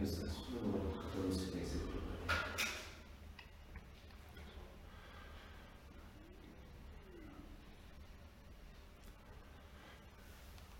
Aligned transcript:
viskas. 0.00 0.36
Dabar 0.62 0.80
tu 1.12 1.26
nusiteiksi. 1.26 1.78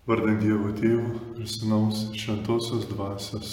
Vardant 0.09 0.41
Dievo 0.41 0.71
Tėvų 0.75 1.37
ir 1.39 1.47
Sūnaus 1.47 2.07
Šventosios 2.17 2.87
Dvasios. 2.89 3.51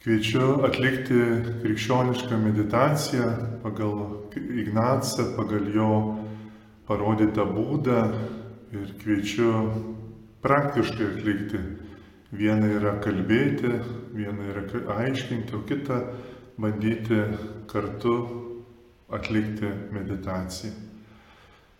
Kviečiu 0.00 0.60
atlikti 0.64 1.16
krikščionišką 1.60 2.36
meditaciją 2.40 3.30
pagal 3.64 3.96
Ignacą, 4.36 5.26
pagal 5.36 5.66
jo 5.74 5.90
parodytą 6.88 7.44
būdą 7.50 7.98
ir 8.76 8.94
kviečiu 9.02 9.50
praktiškai 10.44 11.08
atlikti. 11.10 11.60
Viena 12.30 12.68
yra 12.70 12.92
kalbėti, 13.02 13.72
viena 14.14 14.52
yra 14.52 14.62
aiškinti, 15.00 15.56
o 15.56 15.64
kita 15.66 15.96
bandyti 16.60 17.24
kartu 17.70 18.14
atlikti 19.10 19.66
meditaciją. 19.90 20.70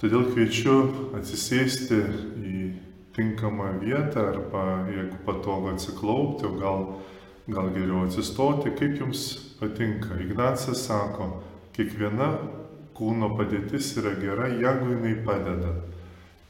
Todėl 0.00 0.30
kviečiu 0.32 0.74
atsisėsti 1.18 1.98
į 2.40 2.62
tinkamą 3.14 3.76
vietą 3.82 4.24
arba 4.32 4.64
jeigu 4.88 5.20
patogu 5.26 5.74
atsiklaupti, 5.74 6.48
o 6.48 6.56
gal, 6.56 6.86
gal 7.46 7.70
geriau 7.76 8.06
atsistoti, 8.08 8.72
kaip 8.80 8.96
jums 9.04 9.28
patinka. 9.60 10.16
Ignacas 10.24 10.86
sako, 10.86 11.30
kiekviena 11.76 12.32
kūno 12.96 13.34
padėtis 13.36 13.92
yra 14.00 14.16
gera, 14.18 14.50
jeigu 14.50 14.96
jinai 14.96 15.16
padeda. 15.26 15.76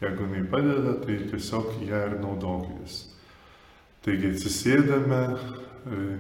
Jeigu 0.01 0.30
jinai 0.30 0.46
padeda, 0.48 0.96
tai 1.04 1.20
tiesiog 1.29 1.74
ją 1.85 2.04
ir 2.07 2.20
naudokitės. 2.23 3.10
Taigi 4.01 4.30
atsisėdame, 4.32 5.24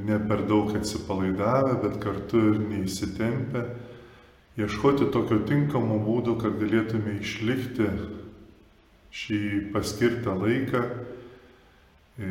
ne 0.04 0.18
per 0.28 0.42
daug 0.48 0.74
atsipalaidavę, 0.76 1.78
bet 1.84 2.00
kartu 2.02 2.42
ir 2.50 2.58
neįsitempę 2.64 3.64
ieškoti 4.60 5.08
tokio 5.14 5.40
tinkamo 5.48 5.98
būdo, 6.04 6.34
kad 6.40 6.58
galėtume 6.60 7.16
išlikti 7.20 7.86
šį 9.14 9.40
paskirtą 9.74 10.34
laiką, 10.38 10.82
e, 12.20 12.30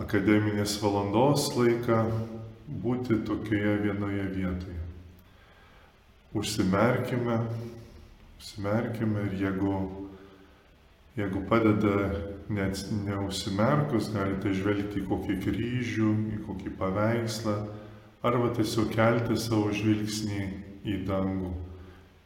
akademinės 0.00 0.76
valandos 0.82 1.50
laiką, 1.56 2.00
būti 2.84 3.20
tokioje 3.26 3.74
vienoje 3.82 4.28
vietoje. 4.32 4.80
Užsimerkime, 6.34 7.38
užsimerkime 8.38 9.26
ir 9.28 9.36
jeigu, 9.42 9.74
jeigu 11.18 11.44
padeda 11.50 11.96
net 12.52 12.80
neužsimerkus, 13.04 14.10
galite 14.14 14.52
žvelgti 14.56 15.00
į 15.02 15.06
kokį 15.08 15.38
kryžių, 15.44 16.10
į 16.34 16.42
kokį 16.46 16.74
paveikslą, 16.80 17.56
arba 18.24 18.50
tiesiog 18.56 18.92
kelti 18.92 19.36
savo 19.40 19.72
žvilgsnį 19.74 20.44
į 20.84 20.98
dangų, 21.08 21.54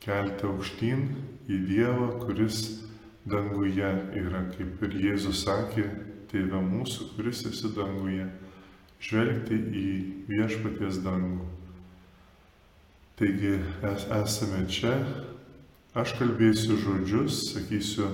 kelti 0.02 0.46
aukštyn 0.48 1.06
į 1.48 1.60
Dievą, 1.68 2.10
kuris 2.22 2.60
danguje 3.28 3.88
yra, 4.18 4.44
kaip 4.54 4.82
ir 4.86 5.00
Jėzus 5.08 5.44
sakė, 5.46 5.86
Tėve 6.28 6.58
mūsų, 6.60 7.06
kuris 7.16 7.38
esi 7.48 7.70
danguje, 7.72 8.26
žvelgti 9.00 9.56
į 9.56 9.86
viešpaties 10.28 10.98
dangų. 11.00 11.46
Taigi 13.16 13.54
es, 13.88 14.04
esame 14.12 14.60
čia, 14.68 14.92
aš 15.96 16.12
kalbėsiu 16.18 16.76
žodžius, 16.82 17.46
sakysiu 17.54 18.10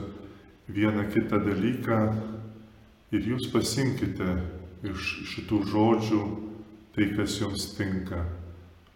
vieną 0.68 1.08
kitą 1.12 1.40
dalyką 1.44 1.98
ir 3.12 3.28
jūs 3.32 3.50
pasimkite 3.52 4.38
iš 4.84 5.10
šitų 5.32 5.60
žodžių 5.70 6.22
tai, 6.94 7.10
kas 7.16 7.38
jums 7.40 7.72
tinka 7.76 8.22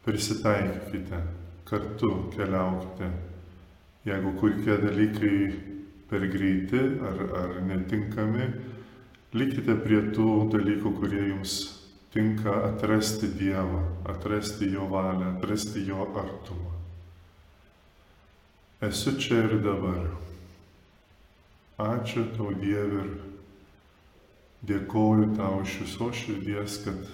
prisitaikykite, 0.05 1.23
kartu 1.69 2.13
keliaukite. 2.37 3.11
Jeigu 4.09 4.33
kokie 4.41 4.77
dalykai 4.81 5.41
per 6.09 6.25
greiti 6.33 6.81
ar, 7.05 7.19
ar 7.43 7.59
netinkami, 7.69 8.47
likite 9.37 9.77
prie 9.83 10.01
tų 10.15 10.49
dalykų, 10.55 10.95
kurie 11.01 11.27
jums 11.29 11.59
tinka 12.15 12.55
atrasti 12.71 13.29
Dievą, 13.37 13.83
atrasti 14.09 14.71
Jo 14.73 14.89
valią, 14.89 15.35
atrasti 15.37 15.85
Jo 15.85 16.09
artumą. 16.17 16.73
Esu 18.89 19.19
čia 19.19 19.43
ir 19.45 19.59
dabar. 19.61 20.28
Ačiū 21.79 22.25
tau 22.35 22.51
Dieve 22.59 23.05
ir 23.05 23.11
dėkoju 24.67 25.27
tau 25.39 25.61
iš 25.63 25.77
viso 25.85 26.09
širdies, 26.11 26.79
kad 26.83 27.05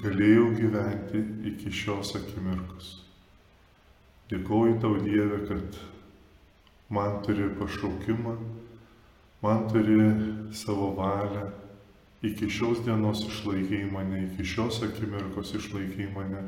galėjau 0.00 0.46
gyventi 0.56 1.20
iki 1.50 1.68
šios 1.68 2.14
akimirkos. 2.16 2.86
Dėkoju 4.30 4.78
tau 4.80 4.96
Dieve, 5.04 5.42
kad 5.50 5.76
man 6.88 7.18
turi 7.26 7.50
pašaukimą, 7.58 8.32
man 9.44 9.68
turi 9.68 9.98
savo 10.56 10.88
valią, 10.96 11.50
iki 12.24 12.48
šios 12.48 12.80
dienos 12.86 13.20
išlaikiai 13.28 13.90
mane, 13.92 14.22
iki 14.30 14.46
šios 14.48 14.80
akimirkos 14.86 15.52
išlaikiai 15.58 16.08
mane. 16.16 16.46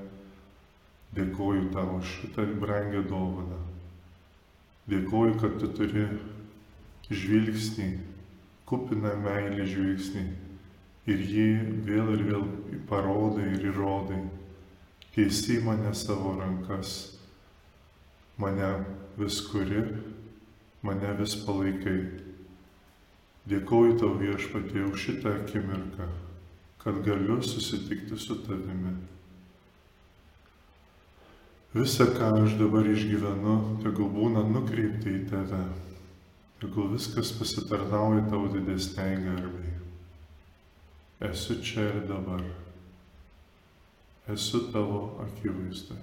Dėkoju 1.12 1.68
tau 1.76 2.00
šitą 2.00 2.48
brangę 2.64 3.04
dovaną. 3.12 3.60
Dėkoju, 4.88 5.36
kad 5.44 5.60
tu 5.60 5.68
turi 5.76 6.06
žvilgsnį, 7.10 7.90
kupiną 8.68 9.12
meilį 9.24 9.66
žvilgsnį 9.68 10.24
ir 11.10 11.24
jį 11.28 11.48
vėl 11.84 12.14
ir 12.14 12.24
vėl 12.30 12.44
parodai 12.88 13.50
ir 13.52 13.68
įrodai. 13.72 14.22
Keisi 15.14 15.60
mane 15.62 15.92
savo 15.94 16.34
rankas, 16.40 16.94
mane 18.40 18.70
vis 19.18 19.40
kuri, 19.46 19.84
mane 20.82 21.14
vis 21.20 21.36
palaikai. 21.44 21.98
Dėkoju 23.44 23.98
tau 24.00 24.14
viešpatie 24.16 24.86
už 24.88 25.02
šitą 25.04 25.34
akimirką, 25.42 26.06
kad 26.80 27.02
galiu 27.04 27.42
susitikti 27.44 28.16
su 28.18 28.38
tavimi. 28.46 28.94
Visa, 31.74 32.06
ką 32.06 32.30
aš 32.40 32.54
dabar 32.56 32.86
išgyvenu, 32.88 33.82
tegul 33.82 34.08
būna 34.14 34.46
nukreipta 34.48 35.10
į 35.10 35.24
tave, 35.28 35.60
tegul 36.64 36.88
viskas 36.96 37.32
pasitarnauja 37.38 38.24
tau 38.30 38.48
didesniai 38.48 39.16
garbai. 39.20 39.72
Esu 41.20 41.60
čia 41.60 41.82
ir 41.90 42.06
dabar. 42.08 42.40
Esu 44.28 44.72
tavo 44.72 45.20
akivaizdai. 45.20 46.00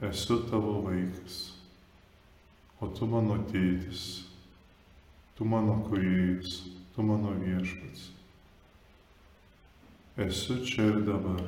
Esu 0.00 0.38
tavo 0.50 0.82
vaikas. 0.86 1.38
O 2.80 2.86
tu 2.86 3.06
mano 3.06 3.40
tėtis. 3.50 4.22
Tu 5.34 5.44
mano 5.44 5.82
kuriejas. 5.88 6.62
Tu 6.94 7.02
mano 7.02 7.34
viešpats. 7.42 8.12
Esu 10.16 10.62
čia 10.62 10.92
ir 10.92 11.02
dabar. 11.02 11.42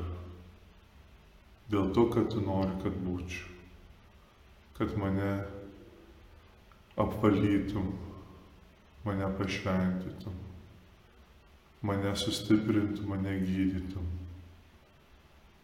Dėl 1.71 1.95
to, 1.95 2.09
kad 2.11 2.27
tu 2.35 2.43
nori, 2.43 2.75
kad 2.83 2.99
būčiau. 2.99 3.47
Kad 4.75 4.99
mane 4.99 5.60
apvalytum, 6.97 7.93
mane 9.05 9.29
pašventytum 9.39 10.47
mane 11.87 12.13
sustiprintų, 12.17 13.07
mane 13.09 13.37
gydytų. 13.45 14.03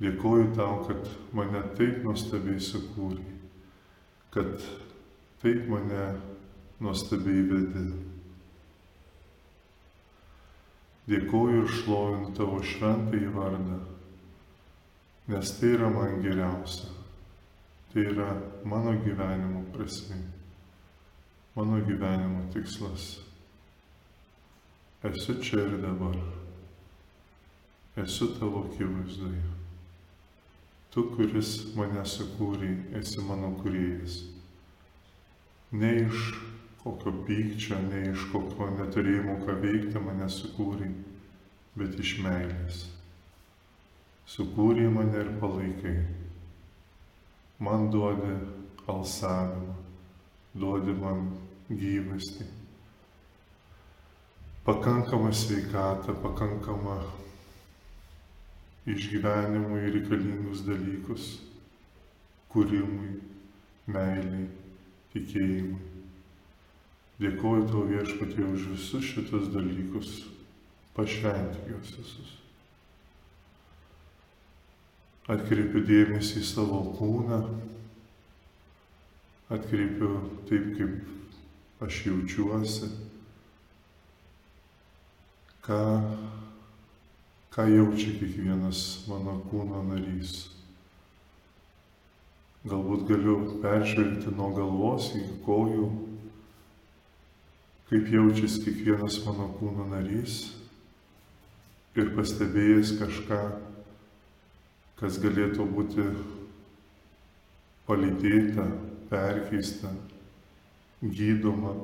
Dėkoju 0.01 0.51
tau, 0.57 0.83
kad 0.89 1.09
mane 1.37 1.63
taip 1.77 2.03
nuostabiai 2.05 2.61
sukūrė, 2.61 3.25
kad 4.35 4.65
taip 5.41 5.65
mane 5.73 6.03
nuostabiai 6.85 7.45
vedi. 7.51 7.87
Dėkoju 11.07 11.63
ir 11.63 11.75
šlovinu 11.81 12.33
tavo 12.37 12.59
šventąjį 12.67 13.33
vardą, 13.33 13.79
nes 15.31 15.53
tai 15.59 15.73
yra 15.77 15.91
man 15.93 16.21
geriausia. 16.25 16.91
Tai 17.93 18.03
yra 18.03 18.33
mano 18.69 18.93
gyvenimo 19.01 19.63
prasme, 19.73 20.19
mano 21.57 21.81
gyvenimo 21.81 22.53
tikslas. 22.53 23.21
Esu 25.03 25.41
čia 25.43 25.61
ir 25.61 25.79
dabar. 25.83 26.17
Esu 27.97 28.29
tavo 28.39 28.67
akivaizdoje. 28.69 29.45
Tu, 30.93 31.05
kuris 31.17 31.53
mane 31.77 32.05
sukūrė, 32.05 32.69
esi 33.01 33.25
mano 33.25 33.55
kuriejas. 33.63 34.19
Ne 35.73 35.95
iš 36.03 36.29
kokio 36.83 37.13
pykčio, 37.25 37.81
ne 37.89 38.03
iš 38.11 38.29
kokio 38.33 38.69
neturėjimo 38.77 39.39
ką 39.47 39.57
veikti 39.65 40.05
mane 40.05 40.29
sukūrė, 40.33 40.91
bet 41.77 41.97
iš 42.01 42.19
meilės. 42.25 42.85
Sukūrė 44.29 44.91
mane 44.93 45.25
ir 45.25 45.33
palaikai. 45.41 45.97
Man 47.65 47.89
duodi 47.93 48.37
alsavimą, 48.93 49.77
duodi 50.53 50.93
man 51.01 51.29
gyvastį 51.71 52.47
pakankamą 54.67 55.33
sveikatą, 55.33 56.15
pakankamą 56.23 56.99
išgyvenimui 58.87 59.93
reikalingus 59.95 60.65
dalykus, 60.67 61.27
kūrimui, 62.51 63.13
meiliai, 63.87 64.49
tikėjimui. 65.15 65.93
Dėkuoju 67.23 67.69
tau 67.71 67.85
viešpatie 67.89 68.43
už 68.45 68.67
visus 68.75 69.07
šitus 69.07 69.47
dalykus, 69.55 70.11
pašventik 70.99 71.71
juos 71.71 71.95
visus. 72.01 72.35
Atkreipiu 75.31 75.83
dėmesį 75.87 76.43
į 76.43 76.47
savo 76.47 76.83
kūną, 76.99 77.41
atkreipiu 79.55 80.11
taip, 80.51 80.73
kaip 80.75 81.15
aš 81.81 82.07
jaučiuosi, 82.07 82.89
ką, 85.67 85.81
ką 87.53 87.67
jaučia 87.69 88.15
kiekvienas 88.17 88.83
mano 89.11 89.37
kūno 89.51 89.83
narys. 89.91 90.47
Galbūt 92.67 93.05
galiu 93.11 93.37
peržvelgti 93.63 94.33
nuo 94.35 94.51
galvos 94.57 95.13
į 95.19 95.25
kojų, 95.45 95.91
kaip 97.91 98.09
jaučiasi 98.11 98.65
kiekvienas 98.65 99.21
mano 99.27 99.51
kūno 99.61 99.87
narys 99.93 100.41
ir 101.97 102.11
pastebėjęs 102.17 102.97
kažką, 102.99 103.43
kas 104.97 105.21
galėtų 105.23 105.65
būti 105.77 106.09
palydėta, 107.87 108.67
perkeista, 109.11 109.93
gydoma. 111.03 111.75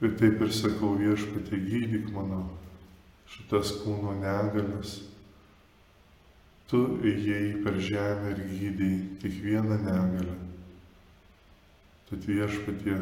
Ir 0.00 0.16
taip 0.16 0.40
ir 0.40 0.52
sakau 0.56 0.94
viešpatė, 0.96 1.58
gydyk 1.60 2.08
mano 2.14 2.46
šitas 3.30 3.74
kūno 3.82 4.16
negalės. 4.18 5.00
Tu 6.70 6.80
ėjai 7.10 7.58
per 7.64 7.80
žemę 7.82 8.30
ir 8.32 8.40
gydai 8.48 8.92
kiekvieną 9.22 9.76
negalę. 9.82 10.36
Tad 12.10 12.26
viešpatie, 12.26 12.96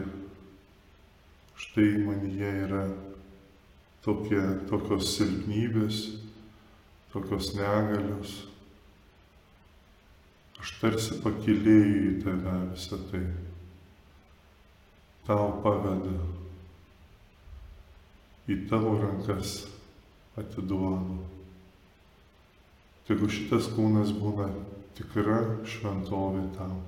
štai 1.56 1.90
manyje 2.04 2.50
yra 2.64 2.82
tokie, 4.04 4.40
tokios 4.68 5.12
silpnybės, 5.14 6.00
tokios 7.12 7.52
negalios. 7.56 8.34
Aš 10.58 10.74
tarsi 10.80 11.20
pakilėjau 11.22 12.00
į 12.08 12.16
tave 12.24 12.56
visą 12.72 12.98
tai. 13.12 13.22
Tau 15.28 15.48
paveda. 15.60 16.14
Į 18.48 18.54
tavo 18.70 18.94
rankas 18.96 19.58
atiduodu. 20.40 21.18
Tegu 23.04 23.28
šitas 23.28 23.68
kūnas 23.74 24.14
būna 24.16 24.46
tikra 24.96 25.42
šventovė 25.68 26.46
tau. 26.56 26.78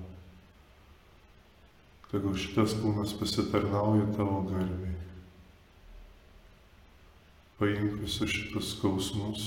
Tegu 2.08 2.32
šitas 2.32 2.78
kūnas 2.80 3.12
pasitarnauja 3.20 4.08
tavo 4.16 4.40
garbiai. 4.48 4.96
Paimk 7.60 8.00
visus 8.00 8.32
šitus 8.32 8.72
skausmus, 8.78 9.46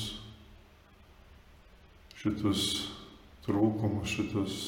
šitus 2.21 2.67
trūkumus, 3.47 4.13
šitus 4.13 4.59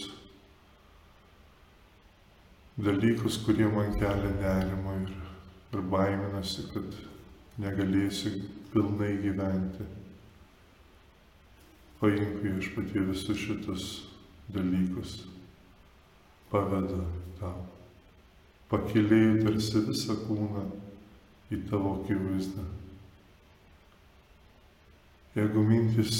dalykus, 2.78 3.38
kurie 3.46 3.68
man 3.68 3.94
kelia 4.00 4.32
nerimą 4.40 4.96
ir, 5.04 5.14
ir 5.74 5.84
baiminasi, 5.92 6.68
kad 6.74 6.98
negalėsiu 7.62 8.34
pilnai 8.74 9.14
gyventi. 9.24 9.88
Paimk 12.02 12.42
viešpatie 12.44 13.06
visus 13.08 13.40
šitus 13.40 13.86
dalykus, 14.52 15.22
paveda 16.52 17.00
tau. 17.40 17.64
Pakilėjai 18.70 19.46
tarsi 19.46 19.86
visą 19.86 20.18
kūną 20.26 20.66
į 21.54 21.62
tavo 21.70 22.00
akivaizdą. 22.02 22.66
Jeigu 25.36 25.64
mintis 25.68 26.18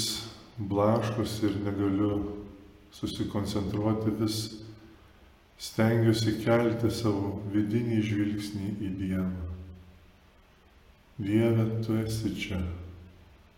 blaškus 0.56 1.40
ir 1.44 1.58
negaliu 1.64 2.20
susikoncentruoti, 2.96 4.14
vis 4.20 4.65
stengiuosi 5.58 6.36
kelti 6.44 6.90
savo 6.92 7.38
vidinį 7.52 8.00
žvilgsnį 8.04 8.72
į 8.76 8.90
Dievą. 9.00 9.46
Dieve, 11.16 11.64
tu 11.84 11.96
esi 11.96 12.34
čia. 12.36 12.60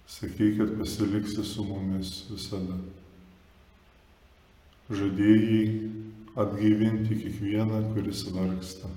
Sakai, 0.09 0.55
kad 0.57 0.77
pasiliksi 0.79 1.43
su 1.45 1.65
mumis 1.67 2.23
visada. 2.31 2.79
Žadėjai 4.89 5.65
atgaivinti 6.39 7.19
kiekvieną, 7.19 7.83
kuris 7.93 8.23
vargsta. 8.33 8.89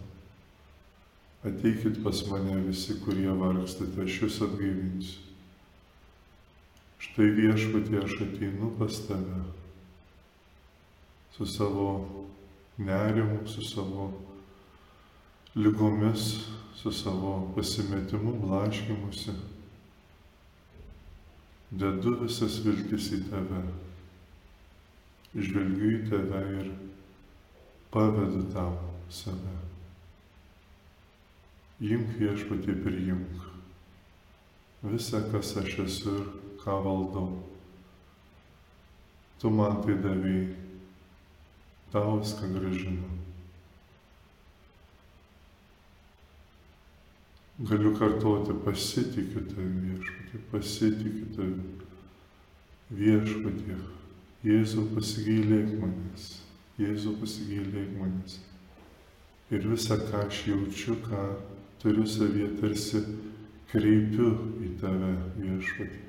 Ateikit 1.43 2.03
pas 2.05 2.21
mane 2.29 2.61
visi, 2.67 2.95
kurie 3.01 3.33
vargstate, 3.33 4.05
aš 4.05 4.21
jūs 4.21 4.39
atgaivinsiu. 4.45 5.27
Štai 7.01 7.31
viešpatie 7.33 7.97
aš 7.97 8.13
ateinu 8.27 8.69
pas 8.77 8.99
tave 9.07 9.39
su 11.33 11.47
savo 11.49 11.87
nerimu, 12.85 13.47
su 13.47 13.61
savo 13.65 14.11
lygomis, 15.55 16.45
su 16.75 16.91
savo 16.91 17.51
pasimetimu, 17.55 18.33
blaškimusi. 18.41 19.35
Dedu 21.71 22.17
visas 22.23 22.57
viltis 22.65 23.11
į 23.15 23.21
tave, 23.29 23.61
žvelgiu 25.35 25.91
į 25.97 25.99
tave 26.09 26.41
ir 26.59 26.71
pavedu 27.93 28.43
tau 28.51 28.73
save. 29.11 29.55
Imk 31.81 32.17
viešpatį 32.19 32.75
priimk 32.83 33.47
visą, 34.83 35.21
kas 35.31 35.55
aš 35.61 35.79
esu 35.85 36.17
ir 36.19 36.27
ką 36.61 36.77
valdau. 36.85 37.29
Tu 39.41 39.49
man 39.49 39.79
tai 39.85 39.95
davėjai, 40.03 40.60
tau 41.91 42.19
viską 42.19 42.49
gražinu. 42.55 43.09
Galiu 47.69 47.91
kartuoti, 47.97 48.55
pasitikiu 48.65 49.43
tavimi 49.51 49.91
viešpatį, 49.91 50.43
pasitikiu 50.51 51.31
tavimi 51.35 52.99
viešpatį. 53.01 53.79
Jėzau 54.41 54.87
pasigailėk 54.95 55.75
manęs, 55.77 56.29
Jėzau 56.81 57.13
pasigailėk 57.21 57.91
manęs. 57.99 58.39
Ir 59.53 59.67
visą, 59.69 59.99
ką 60.07 60.23
aš 60.25 60.45
jaučiu, 60.49 60.95
ką 61.05 61.25
turiu 61.83 62.07
savyje, 62.09 62.53
tarsi 62.61 63.03
kreipiu 63.69 64.31
į 64.63 64.71
tave 64.81 65.11
viešpatį 65.37 66.07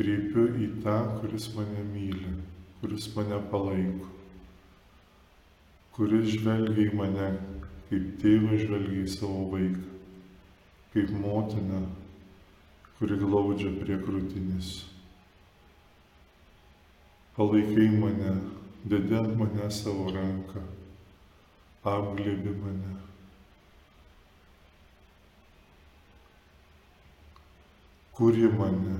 kreipiu 0.00 0.46
į 0.56 0.68
tą, 0.84 0.96
kuris 1.20 1.50
mane 1.56 1.82
myli, 1.92 2.32
kuris 2.80 3.10
mane 3.16 3.40
palaiko, 3.52 4.09
kuris 5.96 6.36
žvelgia 6.36 6.86
į 6.86 6.96
mane, 6.96 7.30
kaip 7.88 8.12
tėvas 8.22 8.62
žvelgia 8.62 9.02
į 9.02 9.10
savo 9.10 9.48
vaiką, 9.54 9.88
kaip 10.94 11.10
motina, 11.22 11.82
kuri 12.98 13.18
glaudžia 13.20 13.72
prie 13.80 13.98
krūtinės. 14.04 14.70
Palaikai 17.36 17.88
mane, 17.96 18.34
dedi 18.84 19.16
ant 19.16 19.36
mane 19.40 19.70
savo 19.72 20.10
ranką, 20.14 20.62
apglėbi 21.88 22.52
mane. 22.62 22.96
Kuri 28.18 28.50
mane, 28.52 28.98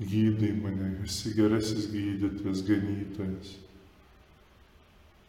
gydai 0.00 0.54
mane, 0.62 0.94
esi 1.04 1.34
gerasis 1.36 1.90
gydytojas, 1.92 2.64
ganytojas, 2.64 3.58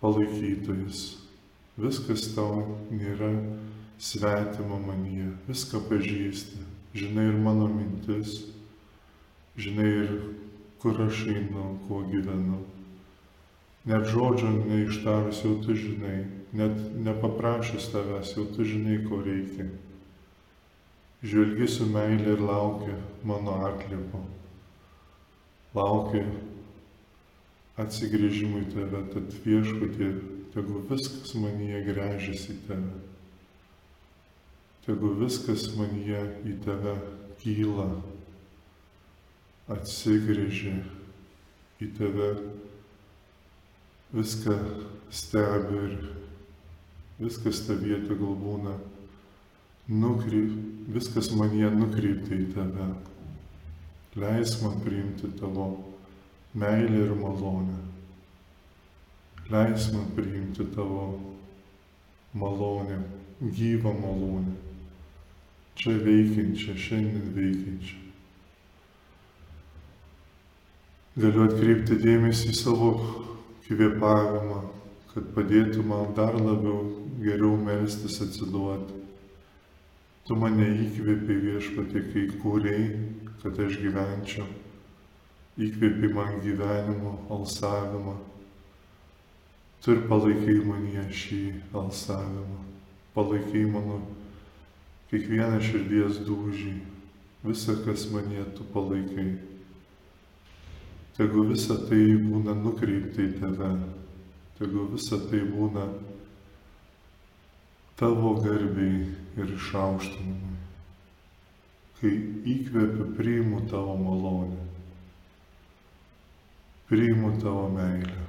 palaikytojas. 0.02 1.04
Viskas 1.76 2.30
tau 2.36 2.64
nėra 2.92 3.32
svetima 4.00 4.80
manyje, 4.80 5.32
viską 5.48 5.82
pažįsti. 5.90 6.64
Žinai 6.96 7.26
ir 7.32 7.40
mano 7.44 7.68
mintis, 7.68 8.38
žinai 9.60 9.90
ir 10.04 10.14
kur 10.80 11.02
aš 11.08 11.26
einu, 11.34 11.66
kuo 11.88 12.06
gyvenu. 12.08 12.62
Net 13.86 14.08
žodžio 14.10 14.54
neištarus 14.62 15.44
jau 15.44 15.58
tu 15.66 15.76
žinai, 15.76 16.22
net 16.56 16.80
nepaprašęs 17.08 17.92
tavęs 17.92 18.32
jau 18.38 18.48
tu 18.56 18.64
žinai, 18.64 19.02
ko 19.10 19.20
reikia. 19.26 19.68
Žvelgi 21.26 21.68
su 21.68 21.90
meilė 21.92 22.38
ir 22.38 22.48
laukia 22.48 22.96
mano 23.28 23.60
atlipo 23.68 24.24
laukia 25.76 26.24
atsigrėžimui 27.82 28.66
tave, 28.72 29.02
tad 29.12 29.34
viešpatie, 29.44 30.10
tegu 30.56 30.82
viskas 30.90 31.36
manyje 31.36 31.82
grežiasi 31.90 32.54
į 32.54 32.62
tave. 32.70 33.02
tegu 34.86 35.16
viskas 35.18 35.64
manyje 35.74 36.20
į 36.46 36.60
tave 36.62 36.92
kyla, 37.42 37.88
atsigrėžia 39.74 40.76
į 41.82 41.88
tave, 41.98 42.28
viską 44.14 44.60
stebi 45.10 45.80
ir 45.88 45.96
viskas 47.18 47.64
tavyje 47.66 48.04
tegul 48.06 48.38
būna 48.38 48.76
nukryp, 49.90 50.54
viskas 50.94 51.32
manyje 51.34 51.74
nukreipta 51.74 52.38
į 52.38 52.48
tave. 52.54 52.88
Leis 54.16 54.56
man 54.62 54.78
priimti 54.86 55.34
tavo 55.42 55.95
meilę 56.56 57.06
ir 57.06 57.16
malonę. 57.16 57.78
Leis 59.52 59.94
man 59.94 60.06
priimti 60.16 60.66
tavo 60.76 61.20
malonę, 62.34 63.00
gyvą 63.42 63.94
malonę. 63.94 64.56
Čia 65.76 65.92
veikiančią, 66.08 66.74
šiandien 66.80 67.30
veikiančią. 67.36 68.00
Galiu 71.20 71.46
atkreipti 71.46 72.00
dėmesį 72.00 72.50
į 72.52 72.58
savo 72.58 72.90
kvėpavimą, 73.68 74.62
kad 75.12 75.32
padėtų 75.36 75.84
man 75.88 76.16
dar 76.16 76.36
labiau 76.40 76.80
geriau 77.22 77.56
melstis 77.60 78.22
atsiduoti. 78.24 79.04
Tu 80.26 80.36
mane 80.40 80.72
įkvėpi 80.88 81.42
viešpatį, 81.44 82.06
kai 82.12 82.30
kūrėjai, 82.42 82.88
kad 83.44 83.60
aš 83.68 83.78
gyvenčiau. 83.84 84.48
Įkvėpi 85.56 86.10
man 86.12 86.42
gyvenimo 86.44 87.14
alsavimą. 87.32 88.18
Tu 89.80 89.94
ir 89.94 90.02
palaikai 90.10 90.58
manyje 90.68 91.06
šį 91.16 91.42
alsavimą. 91.80 92.60
Palaikai 93.16 93.64
mano 93.72 94.02
kiekvieną 95.12 95.62
širdies 95.64 96.20
dūžį. 96.28 96.74
Visa, 97.46 97.78
kas 97.86 98.08
manyje 98.12 98.44
tu 98.58 98.68
palaikai. 98.74 99.30
Tegu 101.16 101.46
visa 101.48 101.78
tai 101.88 102.04
būna 102.20 102.58
nukreipta 102.60 103.24
į 103.24 103.38
tave. 103.40 103.72
Tegu 104.60 104.90
visa 104.92 105.22
tai 105.30 105.46
būna 105.48 105.88
tavo 107.96 108.34
garbiai 108.44 109.06
ir 109.40 109.56
išaukštinimui. 109.56 110.58
Kai 111.96 112.12
įkvepiu, 112.58 113.14
priimu 113.16 113.62
tavo 113.72 113.96
malonę, 113.96 114.65
priimu 116.90 117.42
tavo 117.42 117.70
meilę, 117.70 118.22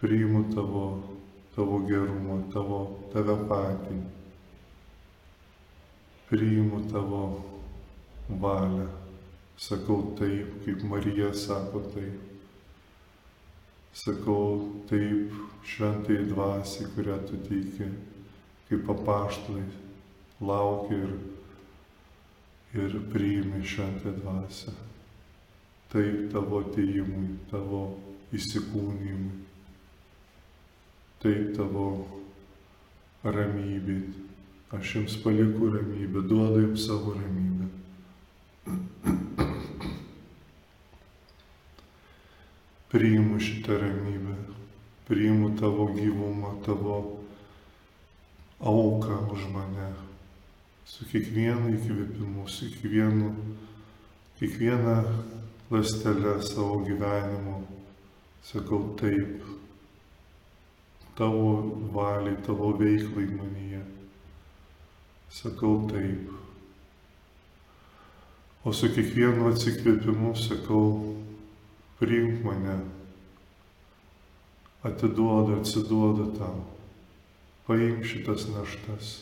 priimu 0.00 0.44
tavo, 0.54 1.02
tavo 1.56 1.78
gerumą, 1.82 2.36
tavo, 2.52 2.78
tave 3.12 3.34
patį, 3.50 3.96
priimu 6.30 6.84
tavo 6.92 7.22
valią, 8.30 8.86
sakau 9.58 10.12
taip, 10.18 10.60
kaip 10.64 10.84
Marija 10.86 11.32
sako 11.34 11.82
taip. 11.94 12.26
Sakau 13.90 14.68
taip 14.86 15.34
šventai 15.66 16.20
dvasiai, 16.28 16.86
kurią 16.94 17.16
tu 17.26 17.40
teiki, 17.48 17.88
kaip 18.68 18.92
apaštlai, 18.94 19.64
laukia 20.38 21.00
ir, 21.02 21.16
ir 22.78 22.96
priimi 23.10 23.64
šventą 23.66 24.14
dvasią. 24.22 24.89
Taip 25.90 26.30
tavo 26.30 26.60
ateimui, 26.62 27.32
tavo 27.50 27.82
įsikūnymui, 28.36 29.40
taip 31.22 31.50
tavo 31.56 31.86
ramybė. 33.26 33.98
Aš 34.78 34.94
jums 35.00 35.18
paliku 35.24 35.72
ramybę, 35.74 36.22
duodu 36.30 36.62
jums 36.62 36.86
savo 36.86 37.16
ramybę. 37.18 37.50
priimu 42.90 43.38
šitą 43.40 43.78
ramybę, 43.78 44.34
priimu 45.08 45.50
tavo 45.54 45.86
gyvumą, 45.94 46.58
tavo 46.66 47.22
auką 48.60 49.30
už 49.32 49.46
mane. 49.54 49.94
Su 50.84 51.06
kiekvienu 51.06 51.70
įkvėpimu, 51.70 52.48
su 52.50 52.66
kiekvienu, 52.66 53.30
kiekviena 54.40 54.96
lastelė 55.70 56.40
savo 56.42 56.80
gyvenimu 56.86 57.60
sakau 58.42 58.96
taip, 58.96 59.42
tavo 61.16 61.76
valiai, 61.92 62.36
tavo 62.46 62.72
veiklai 62.78 63.26
manyje. 63.26 63.82
Sakau 65.30 65.86
taip. 65.90 66.30
O 68.64 68.72
su 68.76 68.90
kiekvienu 68.92 69.46
atsikvėpimu 69.48 70.34
sakau 70.36 71.14
priimk 72.00 72.42
mane, 72.44 72.76
atiduodu, 74.84 75.60
atsiduodu 75.60 76.26
tau, 76.36 76.64
paimk 77.68 78.04
šitas 78.08 78.48
naštas, 78.52 79.14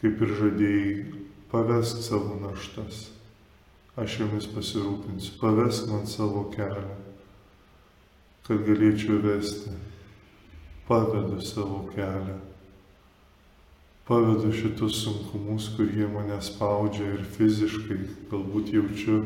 kaip 0.00 0.22
ir 0.24 0.32
žadėjai, 0.40 0.96
pavesk 1.52 2.00
savo 2.04 2.38
naštas, 2.40 3.06
aš 3.96 4.18
jomis 4.20 4.46
pasirūpinsiu, 4.52 5.38
pavesk 5.40 5.88
man 5.88 6.04
savo 6.10 6.46
kelią, 6.52 6.96
kad 8.46 8.60
galėčiau 8.66 9.22
vesti, 9.24 9.72
pavedu 10.88 11.40
savo 11.40 11.86
kelią. 11.94 12.36
Pavedu 14.06 14.52
šitus 14.54 15.00
sunkumus, 15.02 15.72
kurie 15.74 16.06
mane 16.06 16.36
spaudžia 16.44 17.08
ir 17.16 17.24
fiziškai, 17.36 17.96
galbūt 18.30 18.70
jaučiu 18.76 19.16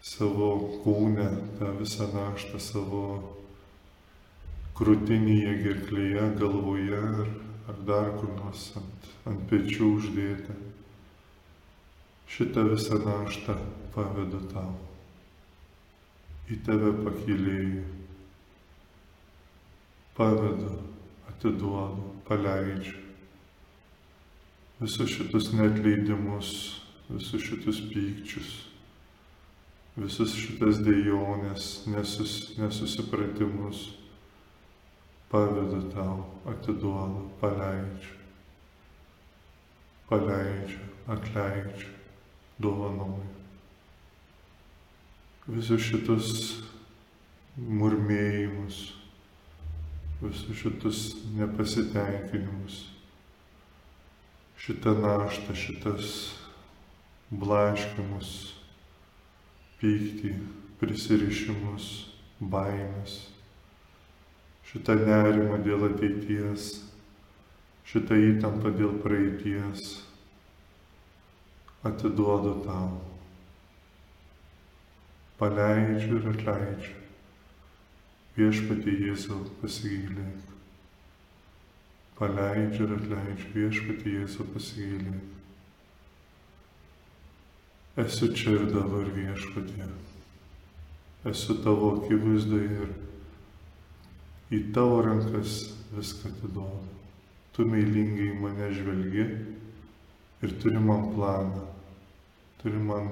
savo 0.00 0.54
kūne 0.80 1.26
tą 1.58 1.74
visą 1.76 2.08
naštą 2.14 2.62
savo 2.62 3.02
krūtinėje, 4.78 5.58
gerklėje, 5.66 6.24
galvoje 6.40 7.02
ar, 7.04 7.28
ar 7.68 7.84
dar 7.84 8.12
kur 8.16 8.32
nors 8.38 8.70
ant, 8.80 9.08
ant 9.28 9.44
pečių 9.50 9.90
uždėti. 9.98 10.56
Šitą 12.30 12.64
visą 12.70 13.00
naštą 13.02 13.56
pavedu 13.94 14.40
tau. 14.52 14.76
Į 16.50 16.60
tave 16.66 16.94
pakilėjai. 17.02 17.84
Pavedu, 20.14 20.72
atiduodu, 21.30 22.08
paleidžiu. 22.28 22.98
Visus 24.80 25.12
šitus 25.12 25.52
netleidimus, 25.52 26.50
visus 27.10 27.44
šitus 27.44 27.82
pykčius 27.90 28.58
visus 29.98 30.34
šitas 30.38 30.80
dėjonės, 30.84 31.86
nesus, 31.90 32.34
nesusipratimus 32.58 33.88
pavedu 35.30 35.82
tau, 35.92 36.24
atiduodu, 36.50 37.26
paleidžiu, 37.42 38.16
paleidžiu, 40.08 40.80
atleidžiu, 41.10 41.90
dovanoju. 42.60 43.28
Visus 45.50 45.82
šitus 45.82 46.28
murmėjimus, 47.56 48.80
visus 50.20 50.60
šitus 50.60 51.00
nepasitenkinimus, 51.38 52.82
šitą 54.60 54.94
naštą, 55.00 55.56
šitas 55.56 56.12
blaškimus, 57.30 58.34
pyktį, 59.80 60.34
prisirišimus, 60.80 61.88
baimės, 62.40 63.16
šitą 64.70 64.98
nerimą 65.00 65.58
dėl 65.64 65.88
ateities, 65.88 66.70
šitą 67.90 68.20
įtampą 68.28 68.76
dėl 68.76 68.94
praeities 69.02 70.09
atiduodu 71.84 72.54
tau. 72.64 73.00
Paleidžiu 75.40 76.18
ir 76.20 76.30
atleidžiu. 76.34 76.96
Viešpatį 78.36 78.96
Jėzau 79.06 79.40
pasigailėk. 79.62 80.50
Paleidžiu 82.20 82.86
ir 82.86 82.96
atleidžiu. 82.98 83.52
Viešpatį 83.56 84.16
Jėzau 84.18 84.48
pasigailėk. 84.52 85.28
Esu 88.04 88.30
čia 88.36 88.54
ir 88.54 88.68
dabar 88.70 89.08
viešpatie. 89.16 89.88
Esu 91.26 91.56
tavo 91.64 91.88
akivaizdoje 91.98 92.84
ir 92.84 92.92
į 94.56 94.60
tavo 94.76 95.00
rankas 95.04 95.56
viską 95.96 96.30
atiduodu. 96.30 96.92
Tu 97.56 97.66
meilingai 97.66 98.30
mane 98.40 98.70
žvelgi 98.76 99.24
ir 100.42 100.56
turi 100.62 100.80
man 100.80 101.10
planą. 101.14 101.66
Turi 102.62 102.78
man 102.78 103.08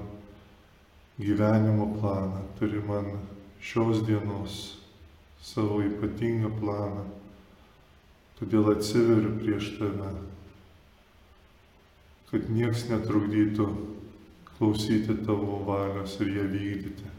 gyvenimo 1.19 1.91
planą, 2.01 2.43
turi 2.59 2.81
man 2.89 3.13
šios 3.61 4.05
dienos 4.07 4.59
savo 5.43 5.83
ypatingą 5.83 6.51
planą. 6.61 7.07
Todėl 8.39 8.75
atsiveriu 8.77 9.39
prieš 9.41 9.73
tave 9.79 10.13
kad 12.29 12.49
nieks 12.53 12.85
netrukdytų 12.91 13.67
klausyti 14.51 15.15
tavo 15.25 15.63
valios 15.65 16.19
ir 16.21 16.35
ją 16.37 16.45
vykdyti. 16.53 17.13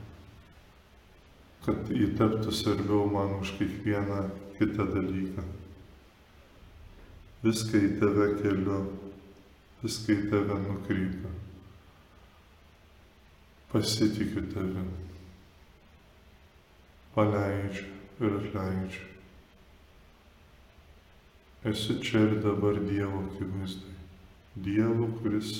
Kad 1.66 1.90
jį 1.94 2.12
taptų 2.20 2.54
svarbiau 2.54 3.08
man 3.10 3.40
už 3.40 3.56
kiekvieną 3.58 4.20
kitą 4.60 4.86
dalyką. 4.94 5.46
Viską 7.42 7.82
į 7.88 7.90
tave 8.02 8.28
keliu, 8.42 8.80
viską 9.84 10.16
į 10.16 10.30
tave 10.32 10.58
nukreipiu. 10.64 11.32
Pasitikiu 13.72 14.44
tavim. 14.52 14.90
Paleidžiu 17.16 17.86
ir 18.20 18.36
atleidžiu. 18.40 19.06
Esu 21.70 22.00
čia 22.04 22.24
ir 22.26 22.40
dabar 22.44 22.80
Dievo 22.88 23.24
akivaizdai. 23.28 23.96
Dievo, 24.56 25.08
kuris 25.20 25.52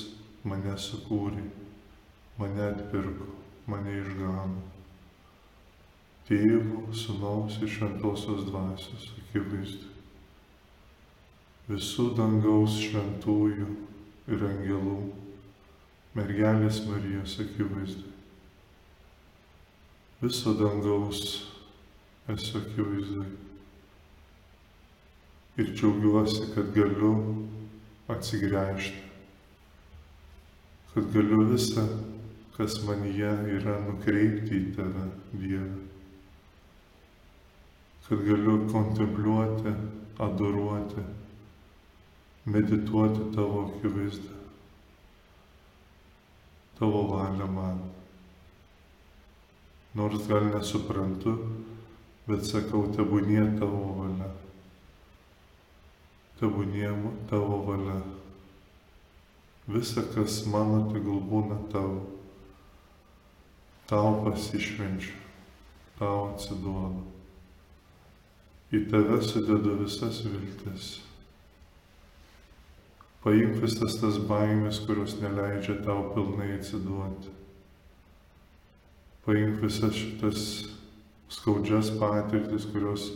mane 0.44 0.72
sukūrė, 0.76 1.44
mane 2.40 2.62
atpirko, 2.70 3.28
mane 3.68 3.98
išgano. 4.00 4.62
Tėvo, 6.28 6.86
sunaus 6.96 7.58
ir 7.60 7.72
šventosios 7.72 8.46
dvasios 8.48 9.10
akivaizdai. 9.22 9.92
Visų 11.70 12.10
dangaus 12.18 12.80
šventųjų 12.80 13.68
ir 14.30 14.46
angelų, 14.46 14.96
mergelės 16.14 16.80
Marijos 16.86 17.36
akivaizdai. 17.42 18.16
Viso 20.20 20.54
dangaus 20.58 21.22
esu 22.30 22.58
akivaizdai. 22.60 23.28
Ir 25.60 25.72
džiaugiuosi, 25.74 26.50
kad 26.54 26.70
galiu 26.76 27.14
atsigręžti, 28.10 29.02
kad 30.94 31.10
galiu 31.14 31.44
visą, 31.50 31.86
kas 32.56 32.78
manyje 32.86 33.32
yra, 33.58 33.78
nukreipti 33.86 34.56
į 34.60 34.74
tave, 34.76 35.06
Dieve. 35.32 35.86
Kad 38.06 38.22
galiu 38.26 38.56
kontempliuoti, 38.72 39.74
adoruoti, 40.20 41.04
medituoti 42.44 43.34
tavo 43.34 43.64
akivaizdą, 43.68 44.36
tavo 46.78 47.02
valią 47.08 47.46
man. 47.52 47.80
Nors 49.94 50.26
gal 50.28 50.46
nesuprantu, 50.54 51.34
bet 52.28 52.46
sakau, 52.46 52.86
tebūnie 52.94 53.42
tavo 53.58 53.82
valia. 53.98 54.30
Tebūnie 56.38 56.92
tavo 57.28 57.58
valia. 57.66 57.98
Visa, 59.66 60.02
kas 60.14 60.44
mano, 60.46 60.84
tegul 60.92 61.20
būna 61.26 61.58
tavo. 61.72 62.06
Tau 63.90 64.14
pasišvenčiu, 64.24 65.18
tau 65.98 66.30
atsiduodu. 66.30 67.04
Į 68.70 68.84
tave 68.90 69.18
sudedu 69.26 69.74
visas 69.82 70.22
viltis. 70.22 71.00
Paimk 73.20 73.58
visas 73.60 73.98
tas 74.00 74.16
baimės, 74.24 74.78
kurios 74.86 75.18
neleidžia 75.20 75.74
tau 75.84 76.06
pilnai 76.14 76.54
atsiduoti. 76.54 77.34
Paimk 79.26 79.60
visas 79.60 79.92
šitas 79.92 80.44
skaudžias 81.28 81.90
patirtis, 82.00 82.64
kurios 82.72 83.10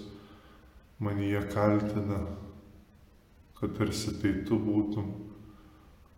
manyje 1.01 1.41
kaltina, 1.55 2.21
kad 3.57 3.73
tarsi 3.79 4.13
tai 4.21 4.35
tu 4.45 4.61
būtum, 4.61 5.09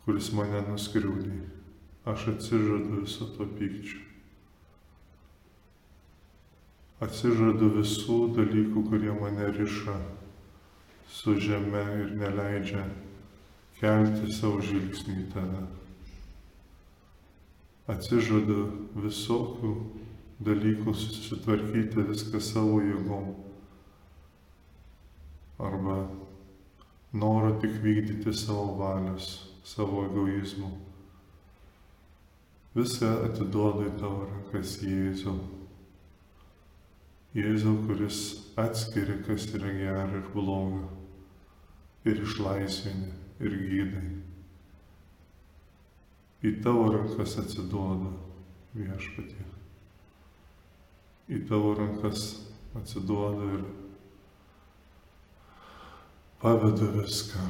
kuris 0.03 0.33
mane 0.35 0.67
nuskriaudė. 0.67 1.39
Aš 2.11 2.29
atsižadu 2.35 3.05
viso 3.05 3.31
to 3.39 3.47
pykčio. 3.55 4.03
Atsižadu 7.07 7.71
visų 7.79 8.21
dalykų, 8.35 8.83
kurie 8.91 9.15
mane 9.15 9.53
riša 9.55 9.95
su 11.07 11.39
žeme 11.39 11.83
ir 12.03 12.15
neleidžia 12.19 12.87
kelti 13.81 14.33
savo 14.33 14.63
žvilgsnį 14.65 15.17
į 15.23 15.27
tave. 15.35 15.65
Atsižadu 17.93 18.63
visokių 18.99 19.73
dalykų 20.47 20.95
susitvarkyti 20.97 22.07
viską 22.09 22.41
savo 22.43 22.81
jėgom. 22.85 23.29
Arba 25.63 26.01
noro 27.17 27.55
tik 27.61 27.79
vykdyti 27.85 28.35
savo 28.37 28.75
valios, 28.81 29.31
savo 29.65 30.05
egoizmų. 30.09 30.73
Viską 32.77 33.13
atiduodu 33.31 33.87
į 33.89 33.93
tavo 34.01 34.27
rankas 34.29 34.75
Jėzau. 34.85 35.39
Jėzau, 37.37 37.73
kuris 37.87 38.19
atskiria, 38.61 39.17
kas 39.25 39.47
yra 39.57 39.73
gera 39.77 40.05
ir 40.13 40.27
bloga. 40.35 40.83
Ir 42.07 42.21
išlaisvini, 42.23 43.09
ir 43.41 43.59
gydai. 43.67 44.07
Į 46.47 46.57
tavo 46.65 46.89
rankas 46.95 47.39
atsiduodu 47.43 48.15
viešpatie 48.77 49.57
į 51.27 51.41
tavo 51.49 51.73
rankas 51.75 52.27
atsiduodu 52.79 53.47
ir 53.57 53.63
pavedu 56.43 56.91
viską. 56.95 57.43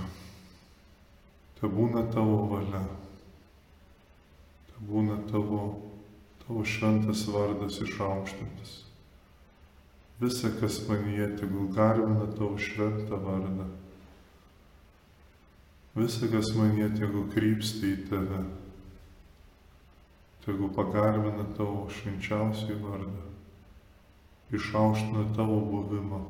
Te 1.57 1.68
būna 1.72 2.07
tavo 2.12 2.38
valia, 2.53 2.83
te 4.70 4.85
būna 4.88 5.18
tavo, 5.29 5.61
tavo 6.44 6.64
šventas 6.64 7.27
vardas 7.33 7.81
išaukštintas. 7.85 8.75
Visa, 10.20 10.49
kas 10.61 10.81
manyje, 10.88 11.35
tegul 11.40 11.68
garbina 11.77 12.29
tavo 12.33 12.57
šventą 12.57 13.20
vardą. 13.20 13.68
Visa, 15.96 16.28
kas 16.28 16.52
manyje, 16.52 16.90
tegul 16.98 17.24
krypsta 17.32 17.88
į 17.88 17.94
tave. 18.11 18.42
Tegul 20.44 20.68
pagarbina 20.76 21.46
tavo 21.56 21.87
švenčiausiai 21.90 22.76
vardą 22.82 23.26
išaukština 24.52 25.35
tavo 25.37 25.61
buvimą, 25.61 26.20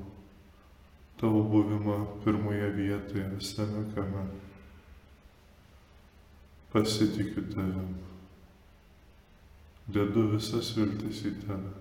tavo 1.21 1.43
buvimą 1.43 2.07
pirmoje 2.25 2.71
vietoje 2.71 3.29
visame 3.29 3.85
kame. 3.95 4.27
Pasitikiu 6.73 7.43
tavim, 7.55 7.97
dedu 9.87 10.29
visas 10.33 10.73
viltis 10.77 11.23
į 11.25 11.35
tave. 11.47 11.73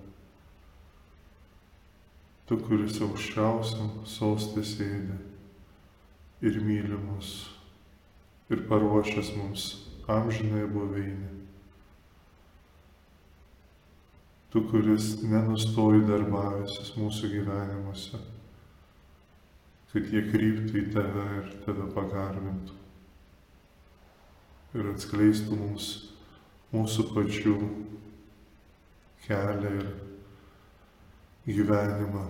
Tu, 2.46 2.58
kuris 2.62 3.00
aukščiausiam 3.02 4.04
sostė 4.06 4.62
sėdė 4.62 5.18
ir 6.46 6.60
mylimus 6.62 7.55
ir 8.54 8.68
paruošęs 8.70 9.34
mums 9.40 9.72
amžinai 10.12 10.68
buveinį. 10.70 11.36
tu, 14.56 14.62
kuris 14.72 15.18
nenustoji 15.28 16.06
darbavęsis 16.08 16.94
mūsų 16.96 17.28
gyvenimuose, 17.28 18.22
kad 19.92 20.06
jie 20.14 20.22
kryptų 20.30 20.78
į 20.80 20.84
tave 20.94 21.26
ir 21.42 21.50
tave 21.66 21.88
pagarbintų 21.92 22.78
ir 24.80 24.88
atskleistų 24.94 25.60
mums 25.60 25.90
mūsų 26.72 27.06
pačių 27.10 27.58
kelią 29.26 29.74
ir 29.82 29.92
gyvenimą, 31.52 32.26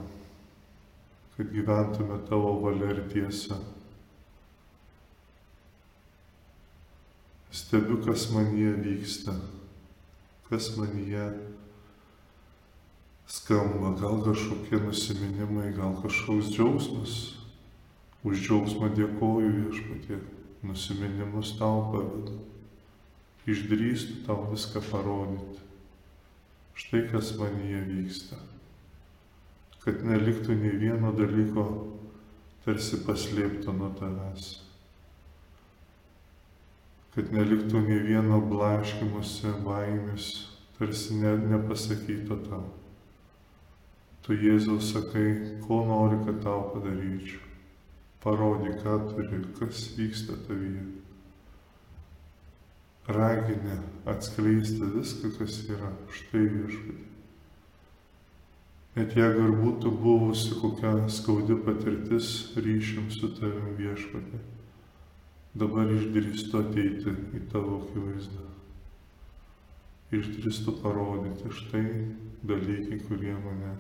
kad 1.37 1.53
gyventume 1.53 2.17
tavo 2.25 2.57
valia 2.65 2.89
ir 2.95 3.05
tiesa. 3.13 3.61
Stebiu, 7.55 8.01
kas 8.03 8.27
manyje 8.35 8.73
vyksta, 8.83 9.31
kas 10.49 10.73
manyje 10.75 11.29
skamba, 13.31 13.93
gal 13.95 14.19
kažkokie 14.25 14.81
nusiminimai, 14.83 15.69
gal 15.71 15.95
kažkoks 16.01 16.51
džiaugsmas. 16.51 17.13
Už 18.27 18.41
džiaugsmą 18.43 18.89
dėkoju 18.97 19.53
viešpatie, 19.53 20.19
nusiminimus 20.67 21.53
tau 21.55 21.85
pavedu. 21.93 22.41
Išdrįstu 23.47 24.25
tau 24.27 24.49
viską 24.51 24.83
parodyti. 24.89 25.63
Štai 26.75 27.05
kas 27.07 27.31
manyje 27.39 27.85
vyksta. 27.87 28.41
Kad 29.85 30.03
neliktų 30.03 30.59
nei 30.59 30.75
vieno 30.81 31.15
dalyko 31.15 31.69
tarsi 32.67 32.99
paslėpto 33.05 33.71
nuo 33.71 33.93
tavęs. 33.95 34.64
Kad 37.15 37.31
neliktų 37.31 37.79
nei 37.85 38.01
vieno 38.03 38.41
blaškimuose 38.43 39.53
baimės, 39.63 40.31
tarsi 40.75 41.15
ne, 41.21 41.31
nepasakyto 41.53 42.41
tau. 42.49 42.65
Tu 44.25 44.35
Jėzau 44.41 44.81
sakai, 44.83 45.59
ko 45.63 45.83
nori, 45.87 46.19
kad 46.27 46.43
tau 46.43 46.67
padaryčiau. 46.73 47.39
Parodyk, 48.25 48.81
ką 48.83 48.99
turi, 49.11 49.41
kas 49.59 49.87
vyksta 49.95 50.35
tavyje. 50.47 50.85
ragini 53.07 53.77
atskleisti 54.05 54.85
viską, 54.95 55.29
kas 55.37 55.59
yra. 55.69 55.91
Štai 56.09 56.47
viešpatė. 56.49 57.03
Net 58.95 59.13
jeigu 59.17 59.43
ir 59.45 59.53
būtų 59.59 59.91
buvusi 60.01 60.55
kokia 60.61 60.93
skaudi 61.11 61.57
patirtis 61.65 62.29
ryšium 62.55 63.09
su 63.11 63.29
tavim 63.35 63.75
viešpatė, 63.77 64.39
dabar 65.55 65.91
išdrįstu 65.95 66.59
ateiti 66.59 67.13
į 67.37 67.41
tavo 67.51 67.79
akivaizdą. 67.83 68.45
Išdrįstu 70.15 70.75
parodyti 70.83 71.51
štai 71.59 71.85
dalykai, 72.45 72.99
kurie 73.07 73.35
mane 73.39 73.73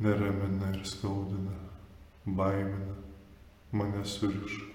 neramina 0.00 0.70
ir 0.74 0.86
skaudina, 0.88 1.56
baimina, 2.24 2.94
mane 3.72 4.04
suriša, 4.04 4.70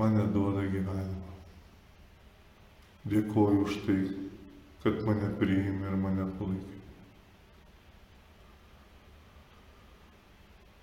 mane 0.00 0.26
duoda 0.34 0.64
gyvenimą. 0.66 1.30
Dėkoju 3.12 3.62
už 3.66 3.78
tai, 3.86 3.98
kad 4.82 5.00
mane 5.06 5.30
priėmė 5.38 5.90
ir 5.90 5.98
mane 5.98 6.26
palaikė. 6.38 6.81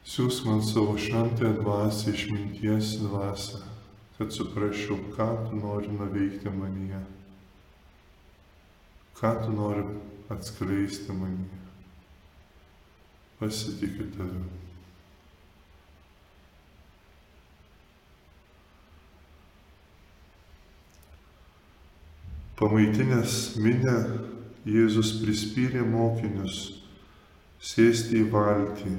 Siūs 0.09 0.39
man 0.41 0.63
savo 0.65 0.95
šventąją 0.97 1.59
dvasę, 1.61 2.11
išminties 2.11 2.95
dvasę, 2.97 3.59
kad 4.17 4.31
suprasčiau, 4.33 4.95
ką 5.13 5.27
tu 5.45 5.59
nori 5.61 5.91
nuveikti 5.93 6.49
manyje, 6.49 7.01
ką 9.19 9.33
tu 9.43 9.53
nori 9.53 9.83
atskleisti 10.33 11.13
manyje. 11.13 11.59
Pasitikiu 13.37 14.07
tavimi. 14.15 14.57
Pamaitinės 22.57 23.37
minę 23.61 23.95
Jėzus 24.65 25.13
prispyrė 25.21 25.85
mokinius 25.85 26.57
sėsti 27.61 28.23
į 28.23 28.27
valtį 28.33 28.97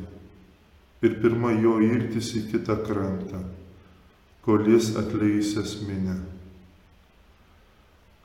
ir 1.02 1.16
pirma 1.22 1.52
jo 1.56 1.78
irtis 1.84 2.34
į 2.36 2.44
kitą 2.52 2.76
krantą, 2.84 3.40
kol 4.44 4.68
jis 4.68 4.92
atleisęs 5.00 5.80
minę. 5.88 6.18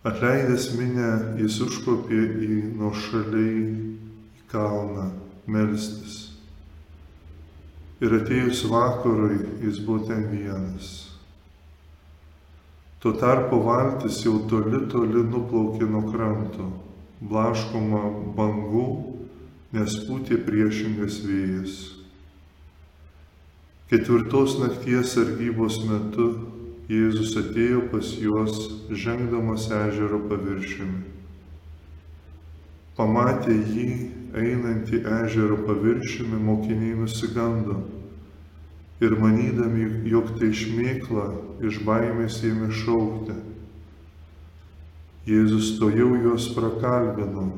Atleidęs 0.06 0.68
minę, 0.78 1.10
jis 1.40 1.56
užkopė 1.66 2.20
į 2.46 2.60
nuošaliai 2.78 3.64
į 4.38 4.44
kalną 4.52 5.08
melstis. 5.50 6.20
Ir 8.04 8.14
atėjus 8.20 8.68
vakarui 8.70 9.40
jis 9.64 9.80
buvo 9.82 10.04
ten 10.06 10.28
vienas. 10.30 10.92
Tuo 13.02 13.16
tarpu 13.18 13.64
valtis 13.66 14.20
jau 14.26 14.44
toli 14.50 14.84
toli 14.92 15.26
nuplaukė 15.26 15.90
nuo 15.90 16.04
kranto, 16.12 16.70
blaškoma 17.26 18.06
bangų, 18.38 18.88
nes 19.74 20.00
pūtė 20.06 20.38
priešingas 20.46 21.22
vėjas. 21.26 21.95
Ketvirtos 23.86 24.58
nakties 24.58 25.12
sargybos 25.14 25.84
metu 25.86 26.32
Jėzus 26.90 27.36
atėjo 27.38 27.84
pas 27.92 28.08
juos, 28.22 28.58
žengdamas 28.90 29.68
ežero 29.74 30.20
paviršiumi. 30.30 31.00
Pamatė 32.98 33.54
jį 33.54 33.86
einantį 34.38 35.04
ežero 35.20 35.58
paviršiumi, 35.66 36.42
mokiniai 36.50 36.98
nusigando 36.98 37.80
ir 39.06 39.18
manydami, 39.22 39.88
jog 40.10 40.34
tai 40.38 40.50
šmėkla, 40.50 41.26
iš 41.70 41.82
baimės 41.86 42.42
ėmė 42.46 42.70
šaukti. 42.82 43.38
Jėzus 45.30 45.76
to 45.78 45.90
jau 45.94 46.14
juos 46.26 46.52
prakalbino, 46.58 47.52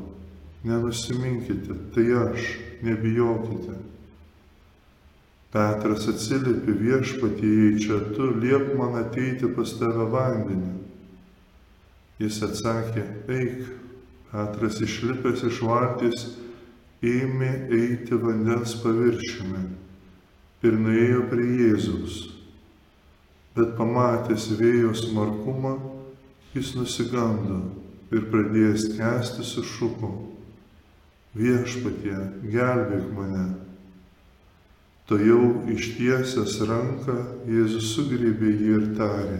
nenusiminkite, 0.68 1.76
tai 1.96 2.10
aš, 2.28 2.56
nebijokite. 2.84 3.87
Petras 5.54 6.08
atsiliepė 6.12 6.74
viešpatie, 6.82 7.48
jei 7.48 7.80
čia 7.80 8.02
tu 8.16 8.34
liep 8.36 8.74
man 8.76 8.98
ateiti 9.00 9.48
pas 9.56 9.72
tave 9.80 10.10
vandenį. 10.12 10.74
Jis 12.20 12.42
atsakė, 12.50 13.06
eik. 13.32 13.68
Petras 14.28 14.82
išlipęs 14.84 15.46
iš 15.48 15.62
valties 15.64 16.26
ėmė 17.06 17.52
eiti 17.78 18.18
vandens 18.20 18.74
paviršiumi 18.82 19.62
ir 20.68 20.80
nuėjo 20.82 21.22
prie 21.32 21.48
Jėzaus. 21.62 22.18
Bet 23.56 23.76
pamatęs 23.78 24.50
vėjo 24.60 24.92
smarkumą, 24.98 25.78
jis 26.54 26.74
nusigando 26.78 27.62
ir 28.12 28.28
pradėjęs 28.34 28.90
kesti 28.98 29.46
sušuko. 29.46 30.12
Viešpatie, 31.38 32.18
gelbėk 32.52 33.08
mane. 33.16 33.48
To 35.08 35.16
jau 35.16 35.64
ištiesęs 35.72 36.58
ranką 36.68 37.14
Jėzus 37.48 37.94
sugrėbė 37.96 38.50
jį 38.52 38.72
ir 38.76 38.88
tarė, 38.98 39.38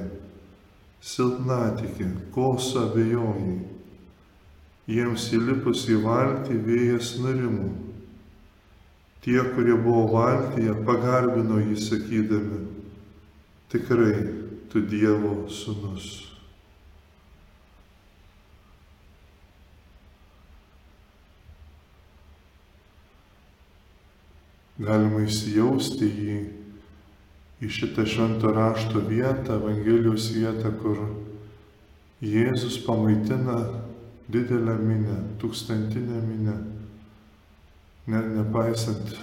silpnatikė, 1.04 2.08
ko 2.32 2.54
suabejojai. 2.56 3.58
Jiems 4.88 5.26
įlipus 5.36 5.84
į 5.92 5.98
valtį 6.06 6.62
vėjas 6.64 7.18
nurimų. 7.20 7.68
Tie, 9.26 9.42
kurie 9.52 9.76
buvo 9.76 10.06
valtyje, 10.14 10.72
pagarbino 10.88 11.60
jį 11.60 11.76
sakydami, 11.84 12.62
tikrai 13.68 14.14
tu 14.72 14.80
Dievo 14.88 15.50
sunus. 15.52 16.37
Galima 24.78 25.24
įsijausti 25.26 26.08
į, 26.08 26.38
į 27.66 27.70
šitą 27.74 28.06
švento 28.06 28.52
rašto 28.54 29.02
vietą, 29.08 29.58
Evangelijos 29.58 30.30
vietą, 30.36 30.74
kur 30.82 31.02
Jėzus 32.22 32.80
pamaitina 32.86 33.58
didelę 34.30 34.76
minę, 34.82 35.18
tūkstantinę 35.42 36.22
minę, 36.26 36.56
net 38.10 38.30
nepaisant 38.36 39.14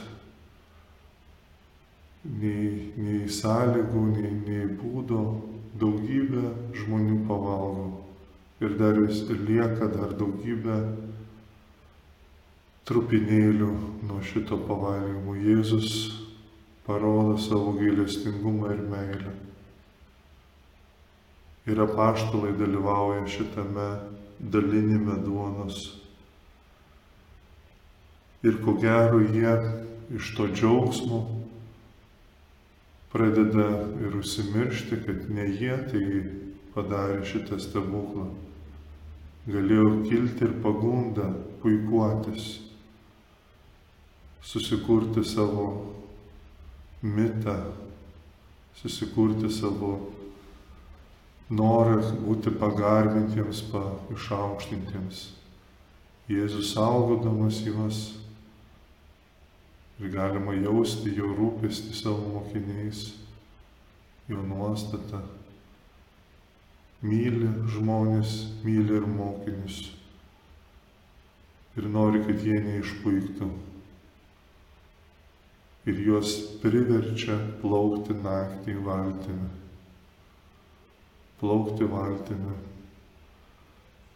nei, 2.24 2.92
nei 2.96 3.24
sąlygų, 3.28 4.04
nei, 4.14 4.32
nei 4.46 4.68
būdo, 4.78 5.24
daugybė 5.80 6.44
žmonių 6.80 7.20
pavalgo. 7.28 7.88
Ir 8.62 8.76
dar 8.78 8.96
vis 9.02 9.24
lieka 9.28 9.90
dar 9.92 10.14
daugybė 10.16 10.78
trupinėlių 12.88 13.70
nuo 14.04 14.20
šito 14.24 14.58
pavalgymo. 14.68 15.36
Jėzus 15.40 15.90
parodo 16.84 17.38
savo 17.40 17.72
gailestingumą 17.78 18.72
ir 18.74 18.82
meilę. 18.90 19.34
Ir 21.64 21.80
apaštalai 21.80 22.52
dalyvauja 22.58 23.24
šitame 23.32 23.88
dalinime 24.38 25.16
duonos. 25.24 25.78
Ir 28.44 28.58
ko 28.60 28.74
gero 28.76 29.22
jie 29.24 29.54
iš 30.12 30.34
to 30.36 30.50
džiaugsmo 30.52 31.22
pradeda 33.14 33.68
ir 34.04 34.18
užsimiršti, 34.18 34.98
kad 35.06 35.30
ne 35.32 35.46
jie 35.48 35.78
tai 35.88 36.04
padarė 36.74 37.22
šitą 37.24 37.56
stebuklą. 37.62 38.26
Galėjo 39.48 40.02
kilti 40.04 40.44
ir 40.44 40.54
pagunda 40.60 41.30
puikuotis 41.62 42.63
susikurti 44.44 45.24
savo 45.24 45.94
mitą, 47.02 47.56
susikurti 48.76 49.48
savo 49.52 49.94
norą 51.48 52.00
būti 52.24 52.52
pagarbintiems, 52.60 53.62
pa, 53.72 53.82
išaukštintiems. 54.12 55.24
Jėzus 56.28 56.72
saugodamas 56.72 57.60
juos 57.64 57.98
ir 60.00 60.12
galima 60.12 60.54
jausti 60.56 61.12
jo 61.16 61.32
rūpestį 61.36 61.96
savo 61.96 62.36
mokiniais, 62.38 63.12
jo 64.28 64.40
nuostatą. 64.44 65.20
Myli 67.04 67.50
žmonės, 67.68 68.38
myli 68.64 68.96
ir 68.96 69.04
mokinius. 69.04 69.82
Ir 71.76 71.88
nori, 71.92 72.22
kad 72.24 72.40
jie 72.40 72.56
neišpuiktų 72.64 73.50
ir 75.84 76.00
juos 76.06 76.36
priverčia 76.62 77.36
plaukti 77.60 78.16
naktį 78.16 78.76
valtimi. 78.84 79.50
Plaukti 81.40 81.88
valtimi, 81.90 82.54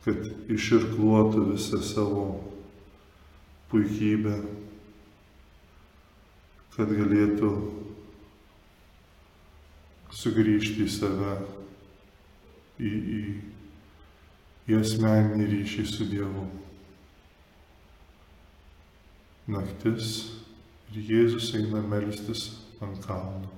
kad 0.04 0.22
iširkluotų 0.48 1.44
visą 1.50 1.82
savo 1.84 2.24
puikybę, 3.68 4.38
kad 6.76 6.94
galėtų 6.94 7.52
sugrįžti 10.18 10.86
į 10.86 10.90
save 10.90 11.36
į, 12.78 12.90
į, 12.90 13.20
į 14.70 14.78
asmeninį 14.78 15.50
ryšį 15.52 15.84
su 15.90 16.06
Dievu. 16.08 16.46
Naktis 19.48 20.37
ir 20.92 21.08
Jėzus 21.12 21.52
eina 21.58 21.82
melstis 21.84 22.48
ant 22.84 23.00
kalno. 23.04 23.50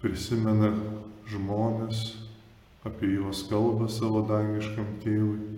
Prisimena 0.00 0.70
žmonės, 1.30 2.04
apie 2.84 3.14
juos 3.14 3.42
kalba 3.48 3.88
savo 3.88 4.20
dangiškam 4.28 4.98
tėvui, 5.04 5.54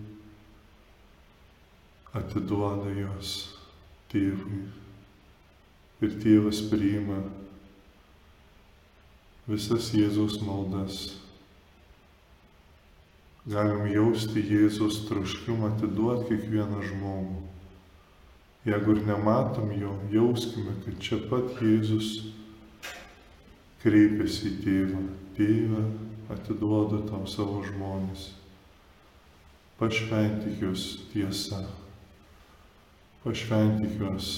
atiduoda 2.16 2.92
juos 2.94 3.36
tėvui 4.12 4.62
ir 6.04 6.16
tėvas 6.22 6.62
priima 6.70 7.20
visas 9.46 9.92
Jėzaus 9.94 10.40
maldas. 10.44 11.25
Galim 13.46 13.86
jausti 13.92 14.42
Jėzaus 14.42 15.04
troškimą 15.06 15.70
atiduoti 15.74 16.32
kiekvieną 16.32 16.80
žmogų. 16.88 17.42
Jeigu 18.66 18.96
ir 18.96 19.02
nematom 19.06 19.70
jo, 19.78 19.92
jauskime, 20.10 20.74
kad 20.82 20.96
čia 20.98 21.20
pat 21.30 21.60
Jėzus 21.62 22.32
kreipiasi 23.84 24.50
į 24.50 24.56
tėvą. 24.64 25.02
Tėvą 25.36 25.82
atiduodu 26.34 27.04
tau 27.06 27.22
savo 27.30 27.60
žmonės. 27.68 28.30
Pašventik 29.78 30.64
juos 30.64 30.88
tiesa. 31.12 31.60
Pašventik 33.22 34.00
juos, 34.00 34.32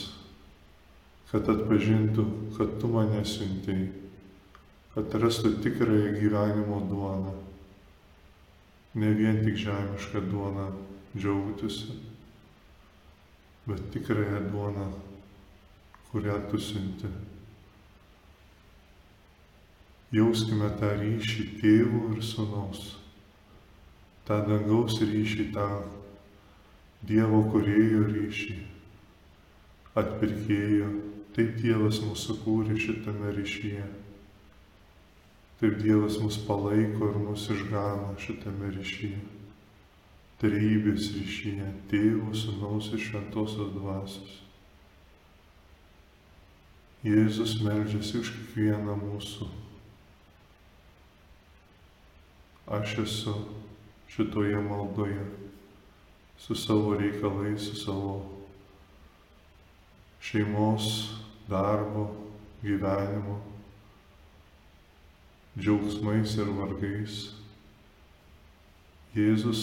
kad 1.30 1.48
atpažintų, 1.48 2.26
kad 2.58 2.76
tu 2.82 2.92
mane 2.92 3.24
siuntėjai 3.24 3.88
kad 4.98 5.14
rastų 5.22 5.52
tikrąją 5.62 6.14
gyvenimo 6.18 6.80
duoną. 6.90 7.32
Ne 8.94 9.10
vien 9.14 9.42
tik 9.44 9.58
žemišką 9.60 10.22
duoną 10.30 10.70
džiaugtųsi, 11.16 11.92
bet 13.66 13.90
tikrąją 13.92 14.40
duoną, 14.52 14.86
kurią 16.12 16.38
tu 16.50 16.60
siunti. 16.60 17.10
Jauskime 20.12 20.70
tą 20.80 20.94
ryšį 21.02 21.44
tėvų 21.60 22.02
ir 22.14 22.24
sunaus, 22.24 22.94
tą 24.24 24.40
dangaus 24.48 24.96
ryšį, 25.04 25.50
tą 25.52 25.68
Dievo 27.08 27.44
kurėjo 27.52 28.06
ryšį, 28.08 28.54
atpirkėjo, 30.00 30.88
taip 31.36 31.52
Dievas 31.60 32.00
mūsų 32.02 32.40
kūrė 32.42 32.74
šitame 32.82 33.30
ryšyje. 33.36 33.84
Taip 35.58 35.80
Dievas 35.82 36.20
mus 36.22 36.36
palaiko 36.46 37.08
ir 37.10 37.16
mus 37.18 37.48
išgano 37.50 38.12
šitame 38.22 38.68
ryšyje. 38.76 39.18
Trybės 40.38 41.08
ryšyje 41.16 41.70
tėvų, 41.90 42.30
sunaus 42.30 42.92
ir 42.94 43.02
šventosios 43.02 43.72
dvasios. 43.74 44.36
Jėzus 47.02 47.56
meldžiasi 47.66 48.20
už 48.20 48.30
kiekvieną 48.36 48.94
mūsų. 49.02 49.50
Aš 52.78 52.94
esu 53.02 53.34
šitoje 54.14 54.62
maldoje 54.62 55.26
su 56.38 56.54
savo 56.54 56.94
reikalais, 57.02 57.66
su 57.66 57.82
savo 57.82 58.16
šeimos, 60.22 60.90
darbo, 61.50 62.12
gyvenimo 62.62 63.40
džiaugsmais 65.58 66.36
ir 66.38 66.50
vargais. 66.54 67.16
Jėzus 69.16 69.62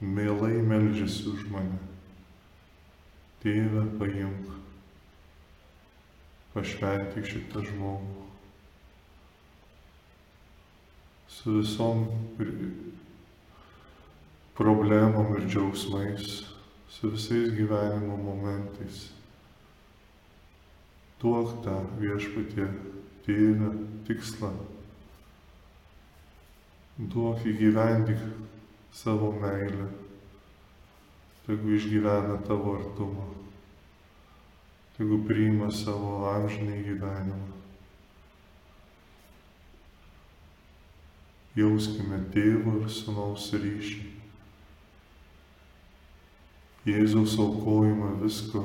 mielai 0.00 0.56
melžiasi 0.66 1.28
už 1.30 1.44
mane. 1.52 1.78
Tėve, 3.40 3.84
paimk, 4.00 4.50
pašventik 6.54 7.28
šitą 7.30 7.62
žmogų. 7.68 8.26
Su 11.30 11.54
visom 11.60 12.04
problemom 14.58 15.36
ir 15.38 15.46
džiaugsmais, 15.46 16.42
su 16.90 17.14
visais 17.14 17.54
gyvenimo 17.56 18.18
momentais. 18.20 19.06
Duok 21.20 21.60
tą 21.64 21.78
viešpatie 22.00 22.66
tėvę 23.26 23.70
tikslą. 24.08 24.50
Duok 27.00 27.44
įgyvendik 27.48 28.20
savo 28.92 29.30
meilę, 29.40 29.86
tegu 31.46 31.72
išgyvena 31.76 32.36
tavo 32.44 32.74
artumą, 32.76 33.28
tegu 34.98 35.20
priima 35.28 35.70
savo 35.72 36.26
amžinį 36.28 36.82
gyvenimą. 36.88 37.48
Jauskime 41.56 42.20
tėvo 42.34 42.76
ir 42.82 42.90
sunaus 42.94 43.48
ryšį. 43.56 44.04
Jėzaus 46.88 47.34
aukojimą 47.42 48.12
visko, 48.22 48.62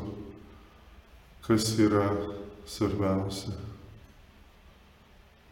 kas 1.48 1.72
yra 1.82 2.10
svarbiausia 2.70 3.75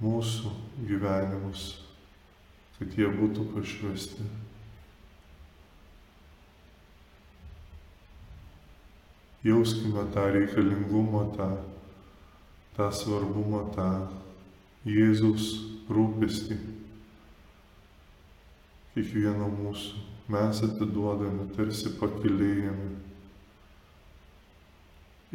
mūsų 0.04 0.52
gyvenimus, 0.88 1.68
kad 2.78 2.96
jie 2.98 3.08
būtų 3.08 3.46
pašvesti. 3.54 4.26
Jauskime 9.44 10.06
tą 10.16 10.26
reikalingumą, 10.32 11.24
tą, 11.38 11.50
tą 12.78 12.90
svarbumą, 12.96 13.66
tą 13.76 13.88
Jėzaus 14.88 15.50
rūpestį 15.92 16.60
kiekvieno 18.94 19.50
mūsų. 19.52 20.04
Mes 20.32 20.62
atiduodami, 20.64 21.50
tarsi 21.56 21.92
pakilėjami 22.00 22.94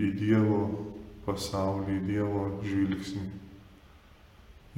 į 0.00 0.08
Dievo 0.16 0.62
pasaulį, 1.26 1.98
į 1.98 2.06
Dievo 2.08 2.46
žvilgsnį 2.64 3.47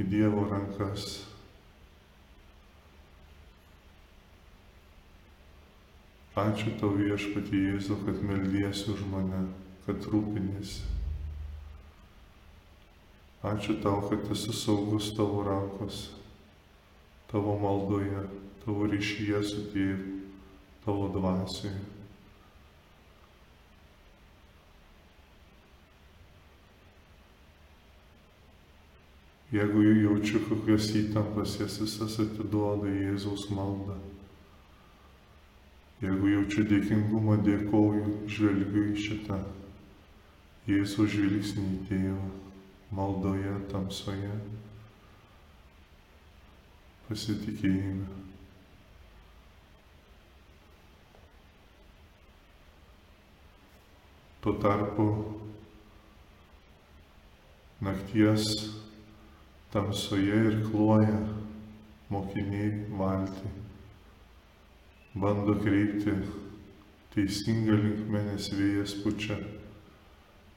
į 0.00 0.06
Dievo 0.08 0.46
rankas. 0.48 1.20
Ačiū 6.40 6.72
tau 6.80 6.94
viešpatį 6.96 7.60
Jėzu, 7.66 7.98
kad 8.06 8.22
meldiesi 8.24 8.88
už 8.94 9.02
mane, 9.10 9.42
kad 9.84 10.06
rūpinėsi. 10.08 10.86
Ačiū 13.50 13.76
tau, 13.82 13.98
kad 14.08 14.24
esu 14.32 14.54
saugus 14.56 15.10
tavo 15.16 15.42
rankos, 15.44 16.10
tavo 17.32 17.58
maldoje, 17.60 18.24
tavo 18.64 18.88
ryšyje 18.88 19.40
su 19.44 19.64
tėvu, 19.74 20.18
tavo 20.84 21.08
dvasioje. 21.16 21.89
Jeigu 29.50 29.82
jaučiu 29.82 30.44
kokias 30.46 30.92
įtampas, 30.94 31.56
jas 31.58 31.80
visas 31.82 32.20
atiduoda 32.22 32.86
į 32.86 33.08
Jėzaus 33.08 33.48
maldą. 33.50 33.96
Jeigu 36.00 36.30
jaučiu 36.30 36.62
dėkingumą, 36.70 37.40
dėkoju, 37.42 38.12
žvelgiu 38.30 38.84
į 38.92 39.00
šitą 39.08 39.40
Jėzaus 40.70 41.10
žvilgsnį 41.10 41.64
į 41.66 41.78
tėvą, 41.88 42.28
maldoje, 42.94 43.56
tamsoje, 43.72 44.30
pasitikėjime. 47.08 48.06
Tuo 54.40 54.54
tarpu 54.62 55.08
nakties 57.84 58.46
tamsoje 59.70 60.38
ir 60.48 60.56
kloja 60.66 61.18
mokiniai 62.11 62.70
valtį. 62.98 63.50
Bando 65.14 65.54
kreipti 65.62 66.14
teisingą 67.14 67.76
linkmę, 67.78 68.22
nes 68.30 68.48
vėjas 68.54 68.96
pučia 69.02 69.38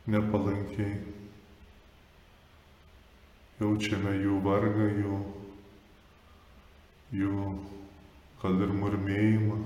nepalankiai. 0.09 0.95
Jaučiame 3.61 4.15
jų 4.17 4.39
vargą, 4.43 4.87
jų, 5.01 5.19
jų 7.21 7.51
kad 8.41 8.63
ir 8.65 8.73
murmėjimą, 8.75 9.59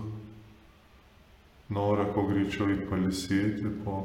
norą 1.74 2.10
kuo 2.14 2.28
greičiau 2.28 2.68
įpalisėti 2.76 3.72
po 3.86 4.02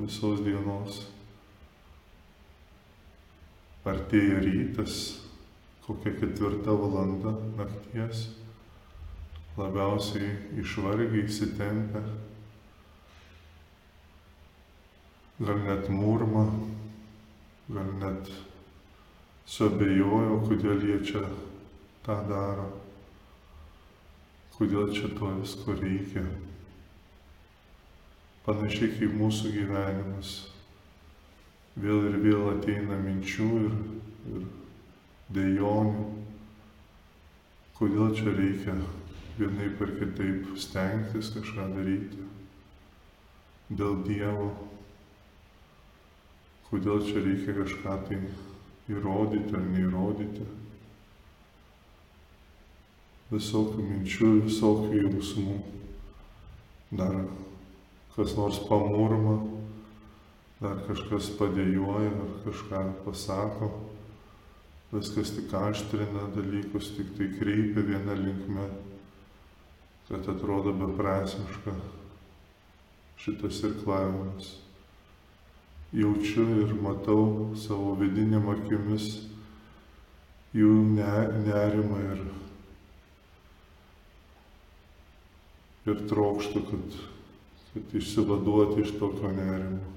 visos 0.00 0.40
dienos 0.44 1.04
artėja 3.86 4.40
rytas, 4.42 4.96
kokia 5.86 6.12
ketvirta 6.18 6.74
valanda 6.74 7.32
nakties, 7.58 8.26
labiausiai 9.56 10.32
išvargiai 10.60 11.22
įsitempę, 11.24 12.02
gal 15.38 15.62
net 15.68 15.88
murma, 15.92 16.46
gal 17.68 17.92
net 18.00 18.32
suabejojo, 19.46 20.40
kodėl 20.48 20.82
jie 20.90 20.98
čia 21.06 21.22
tą 22.06 22.18
daro, 22.28 22.66
kodėl 24.56 24.90
čia 24.96 25.12
to 25.14 25.30
visko 25.38 25.76
reikia. 25.78 26.24
Panašiai 28.46 28.92
kaip 28.98 29.16
mūsų 29.18 29.50
gyvenimas. 29.54 30.36
Vėl 31.76 32.06
ir 32.08 32.20
vėl 32.24 32.46
ateina 32.54 32.96
minčių 33.02 33.48
ir, 33.66 33.74
ir 34.32 34.46
dėjonių, 35.36 36.06
kodėl 37.76 38.14
čia 38.16 38.32
reikia 38.32 38.76
vienai 39.36 39.68
per 39.76 39.92
kitaip 39.98 40.54
stengtis 40.56 41.28
kažką 41.34 41.68
daryti 41.74 42.24
dėl 43.68 43.98
Dievo, 44.06 44.50
kodėl 46.70 47.02
čia 47.04 47.20
reikia 47.24 47.56
kažką 47.58 47.96
tai 48.08 48.20
įrodyti 48.92 49.56
ar 49.58 49.66
neįrodyti. 49.72 50.46
Visokių 53.26 53.82
minčių, 53.82 54.28
visokių 54.46 55.00
jausmų. 55.02 55.56
Dar 56.96 57.16
kas 58.14 58.36
nors 58.38 58.60
pamurma, 58.68 59.40
dar 60.60 60.80
kažkas 60.86 61.30
padėjoja, 61.38 62.10
ar 62.10 62.34
kažką 62.46 62.82
pasako, 63.04 63.70
viskas 64.92 65.32
tik 65.36 65.52
aštrina 65.54 66.28
dalykus, 66.34 66.92
tik 66.96 67.14
tai 67.18 67.30
kreipia 67.36 67.84
vieną 67.84 68.16
linkmę, 68.20 68.68
kad 70.08 70.28
atrodo 70.32 70.72
beprasmiška 70.76 71.74
šitas 73.20 73.62
irklavimas. 73.68 74.54
Jaučiu 75.96 76.44
ir 76.62 76.72
matau 76.82 77.52
savo 77.56 77.94
vidinėm 78.00 78.48
akimis 78.52 79.10
jų 80.56 80.72
nerimą 80.96 82.00
ir, 82.14 82.24
ir 85.92 86.02
trokštų, 86.10 86.64
kad 86.70 86.96
kad 87.76 87.94
išsivaduoti 87.94 88.80
iš 88.80 88.94
tokio 88.98 89.28
nerimo. 89.36 89.95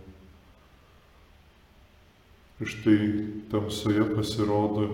Ir 2.60 2.68
štai 2.68 3.04
tamsoje 3.48 4.04
pasirodo 4.12 4.90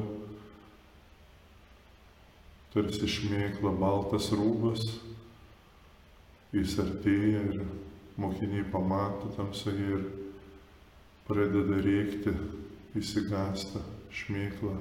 tarsi 2.76 3.08
šmėkla 3.10 3.72
baltas 3.80 4.28
rūbas, 4.36 4.84
jis 6.54 6.76
artėja 6.84 7.42
ir 7.42 7.64
mokiniai 8.22 8.68
pamato 8.70 9.32
tamsoje 9.34 9.88
ir 9.96 10.06
pradeda 11.26 11.82
rėkti, 11.82 12.36
įsigasta 13.02 13.82
šmėkla. 14.14 14.78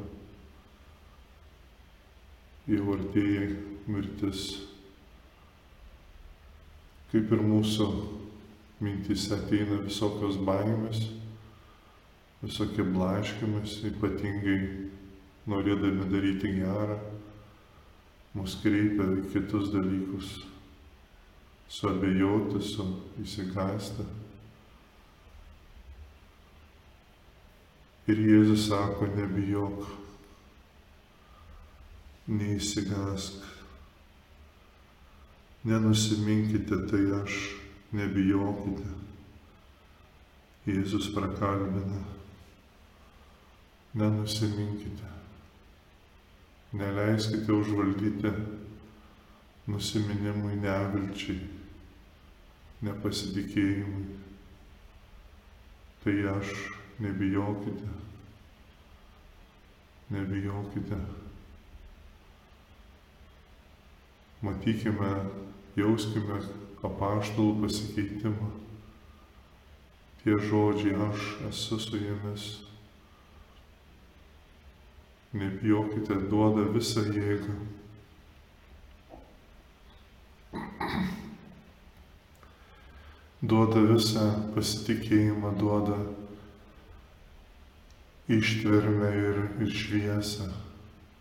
Jau 2.69 2.85
artėja 2.99 3.49
mirtis. 3.89 4.45
Kaip 7.15 7.33
ir 7.33 7.49
mūsų 7.49 7.91
mintys 8.85 9.31
ateina 9.33 9.81
visokios 9.87 10.37
baimės, 10.45 11.07
visokie 12.45 12.85
blaškimas, 12.87 13.79
ypatingai 13.89 14.59
norėdami 15.51 16.09
daryti 16.13 16.53
gerą, 16.59 16.99
mus 18.37 18.59
kreipia 18.63 19.09
į 19.19 19.25
kitus 19.33 19.73
dalykus, 19.73 20.35
suabejoti, 21.73 22.61
su 22.65 22.87
įsigąsti. 23.25 24.07
Ir 28.13 28.21
Jėzus 28.21 28.69
sako, 28.69 29.09
nebijok, 29.17 29.89
neįsigask, 32.29 33.55
Nenusiminkite, 35.65 36.77
tai 36.91 37.07
aš, 37.23 37.37
nebijokite. 37.97 38.91
Jėzus 40.69 41.09
prakalbina. 41.15 42.03
Nenusiminkite. 43.95 45.11
Neleiskite 46.75 47.53
užvaldyti 47.55 48.33
nusiminimui 49.71 50.57
nevilčiai, 50.59 51.45
nepasitikėjimui. 52.83 54.19
Tai 56.05 56.17
aš, 56.35 56.51
nebijokite. 57.01 57.93
Nebijokite. 60.13 60.99
Matykime 64.45 65.15
jauskime 65.79 66.43
apaštalų 66.85 67.63
pasikeitimą. 67.63 68.51
Tie 70.21 70.37
žodžiai 70.51 70.99
aš 71.07 71.33
esu 71.49 71.79
su 71.81 72.03
jumis. 72.03 72.53
Nebijokite, 75.35 76.15
duoda 76.31 76.63
visą 76.71 77.03
jėgą. 77.11 77.55
Duoda 83.43 83.83
visą 83.89 84.29
pasitikėjimą, 84.55 85.51
duoda 85.59 85.99
ištvermę 88.31 89.11
ir, 89.25 89.43
ir 89.67 89.75
šviesą. 89.75 90.49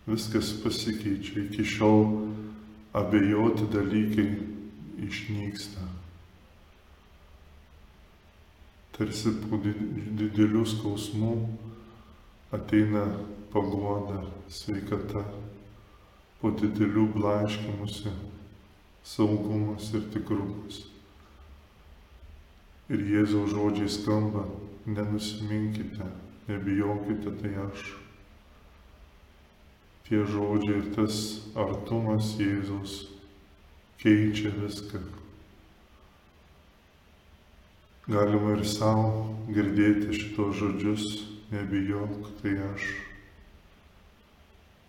Viskas 0.08 0.54
pasikeičia. 0.62 1.47
Iki 1.47 1.65
šiol 1.65 2.06
abejoti 2.93 3.67
dalykai 3.73 4.30
išnyksta. 5.10 5.89
Tarsi 8.93 9.34
po 9.41 9.58
didelių 9.58 10.67
skausmų 10.69 11.34
ateina 12.54 13.08
paguoda, 13.54 14.24
sveikata, 14.50 15.22
po 16.42 16.52
didelių 16.60 17.06
blaškimusi 17.13 18.12
saugumas 19.04 19.92
ir 19.94 20.08
tikrumas. 20.12 20.82
Ir 22.92 23.04
Jėzaus 23.13 23.54
žodžiai 23.54 23.92
skamba, 23.92 24.44
nenusiminkite, 24.86 26.08
nebijokite, 26.50 27.32
tai 27.39 27.54
aš 27.63 27.86
tie 30.08 30.26
žodžiai 30.28 30.82
ir 30.82 30.92
tas 30.98 31.22
artumas 31.56 32.34
Jėzus 32.42 32.98
keičia 34.02 34.52
viską. 34.58 35.00
Galima 38.12 38.58
ir 38.58 38.66
savo 38.68 39.38
girdėti 39.48 40.12
šitos 40.12 40.60
žodžius, 40.60 41.10
nebijok, 41.54 42.34
tai 42.42 42.58
aš 42.74 42.92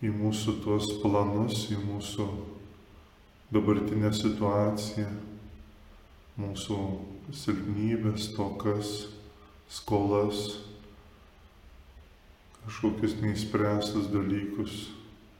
į 0.04 0.10
mūsų 0.12 0.58
tuos 0.64 0.90
planus, 1.00 1.64
į 1.72 1.78
mūsų 1.80 2.26
dabartinę 3.54 4.10
situaciją, 4.12 5.08
mūsų 6.40 6.78
silpnybės, 7.32 8.32
tokas, 8.36 8.92
skolas, 9.70 10.42
kažkokius 12.64 13.16
neįspręstus 13.22 14.10
dalykus 14.12 14.84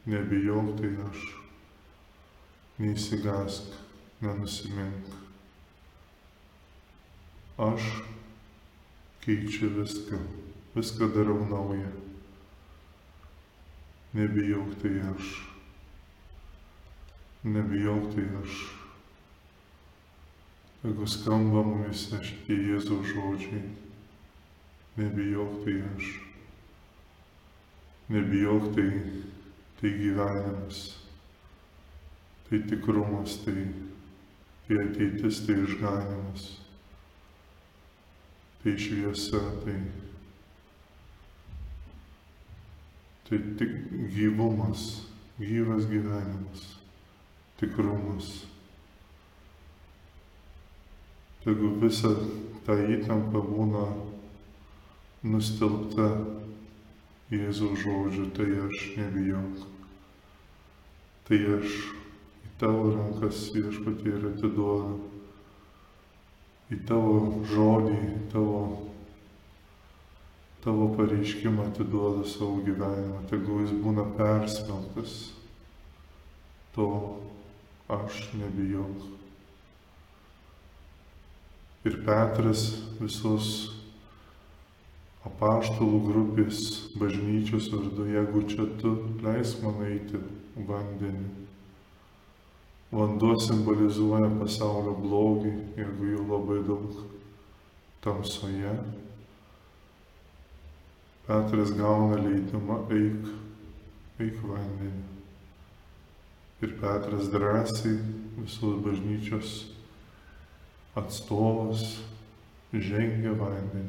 nebijok, 0.08 0.74
tai 0.78 0.92
aš, 1.08 1.26
neįsigask, 2.80 3.76
nenusimink. 4.24 5.12
Aš 7.64 7.90
keičiu 9.24 9.70
viską, 9.78 10.18
viską 10.74 11.12
darau 11.14 11.44
naują. 11.48 12.03
Nebijok, 14.14 14.76
tai 14.82 14.94
aš. 15.10 15.30
Nebijok, 17.42 18.08
tai 18.14 18.24
aš. 18.42 18.62
Jeigu 20.84 21.06
skamba 21.08 21.62
mumise 21.64 22.20
šitie 22.22 22.56
Jėzaus 22.68 23.08
žodžiai, 23.10 23.62
nebijok, 25.00 25.62
tai 25.64 25.78
aš. 25.94 26.10
Nebijok, 28.12 28.74
tai 28.76 28.88
tai 29.84 29.90
gyvenimas, 29.98 30.96
tai 32.48 32.58
tikrumas, 32.58 33.36
tai, 33.44 33.68
tai 34.66 34.78
ateitis, 34.78 35.42
tai 35.44 35.58
išganimas, 35.60 36.44
tai 38.62 38.72
šviesa, 38.80 39.42
tai, 39.64 39.76
Tai 43.24 43.38
tik 43.58 43.76
gyvumas, 44.12 45.06
gyvas 45.40 45.86
gyvenimas, 45.88 46.64
tikrumas. 47.56 48.32
Jeigu 51.44 51.74
visa 51.80 52.12
ta 52.64 52.76
įtampa 52.76 53.40
būna 53.44 53.86
nustelbta 55.24 56.08
Jėzaus 57.32 57.80
žodžiu, 57.80 58.28
tai 58.36 58.46
aš 58.66 58.82
nebijok. 58.98 59.64
Tai 61.24 61.38
aš 61.56 61.76
į 62.44 62.50
tavo 62.60 62.90
rankas 62.92 63.46
viešpatį 63.54 64.12
ir 64.12 64.26
atiduodu. 64.34 64.98
Į 66.72 66.80
tavo 66.88 67.16
žodį, 67.48 67.96
tavo, 68.32 68.60
tavo 70.64 70.88
pareiškimą 70.96 71.68
atiduodu 71.68 72.24
savo 72.28 72.62
gyvenimą. 72.64 73.20
Tegul 73.28 73.62
jis 73.64 73.74
būna 73.84 74.06
persmeltas. 74.16 75.18
To 76.74 76.88
aš 77.92 78.22
nebijok. 78.40 79.04
Ir 81.84 82.00
Petras 82.06 82.64
visos 82.96 83.48
apaštalų 85.28 86.00
grupės 86.06 86.60
bažnyčios 86.96 87.68
vardu, 87.72 88.08
jeigu 88.08 88.44
čia 88.48 88.66
tu 88.80 88.94
leis 89.24 89.54
man 89.60 89.82
eiti 89.84 90.20
vandenį. 90.56 91.28
Vanduo 92.94 93.36
simbolizuoja 93.42 94.28
pasaulio 94.38 94.94
blogį, 95.00 95.52
jeigu 95.76 96.12
jų 96.12 96.26
labai 96.28 96.60
daug 96.68 97.00
tamsoje. 98.04 98.74
Petras 101.24 101.72
gauna 101.76 102.18
leidimą 102.20 102.82
eik, 102.92 103.28
eik 104.20 104.40
vandenį. 104.44 105.04
Ir 106.64 106.74
Petras 106.80 107.30
drąsiai 107.32 107.96
visos 108.38 108.80
bažnyčios 108.84 109.54
atstovas 111.00 111.86
žengia 112.72 113.32
vandenį 113.38 113.88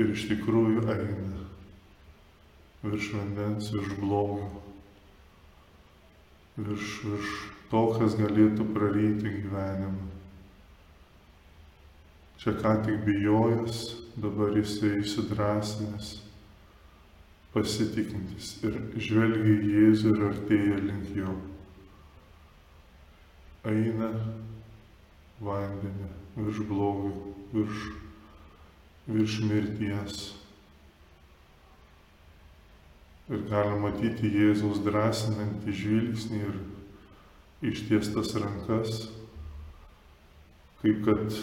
ir 0.00 0.12
iš 0.14 0.26
tikrųjų 0.30 0.84
eina 0.88 1.46
virš 2.80 3.10
vandens, 3.12 3.68
virš 3.74 3.96
blogio, 4.00 4.48
virš, 6.56 6.94
virš 7.04 7.34
to, 7.72 7.82
kas 7.98 8.16
galėtų 8.20 8.66
praryti 8.74 9.34
gyvenimą. 9.42 10.09
Čia 12.40 12.54
ką 12.56 12.74
tik 12.86 13.02
bijojęs, 13.04 13.80
dabar 14.16 14.54
jisai 14.56 15.02
įsidrasinęs, 15.02 16.12
pasitikintis 17.52 18.54
ir 18.64 18.78
žvelgia 18.96 19.56
į 19.58 19.72
Jėzų 19.76 20.14
ir 20.14 20.26
artėja 20.30 20.78
link 20.86 21.10
jo. 21.18 21.34
Eina 23.68 24.12
vandenį 25.44 26.14
virš 26.38 26.62
blogio, 26.70 27.34
virš 27.52 27.90
virš 29.06 29.40
mirties. 29.40 30.18
Ir 33.30 33.42
galima 33.50 33.88
matyti 33.88 34.30
Jėzaus 34.34 34.80
drąsinantį 34.82 35.74
žvilgsnį 35.80 36.40
ir 36.42 36.56
ištiestas 37.70 38.32
rankas, 38.42 39.04
kaip 40.80 41.04
kad 41.06 41.36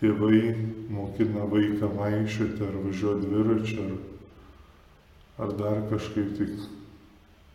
tėvai 0.00 0.54
mokina 0.88 1.44
vaiką 1.52 1.90
vaikščioti 1.98 2.64
ar 2.64 2.76
važiuoti 2.86 3.28
dviračiu, 3.28 3.84
ar, 3.84 3.98
ar 5.44 5.52
dar 5.58 5.82
kažkaip 5.90 6.32
tik 6.38 6.54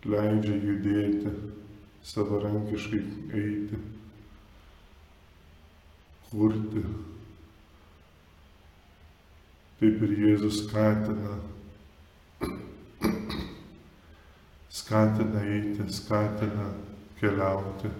leidžia 0.05 0.59
judėti, 0.61 1.33
savarankiškai 2.05 3.01
eiti, 3.41 3.81
kurti. 6.29 6.85
Taip 9.79 10.03
ir 10.05 10.13
Jėzus 10.21 10.61
skatina, 10.61 11.33
skatina 14.69 15.41
eiti, 15.49 15.87
skatina 15.91 16.69
keliauti. 17.19 17.91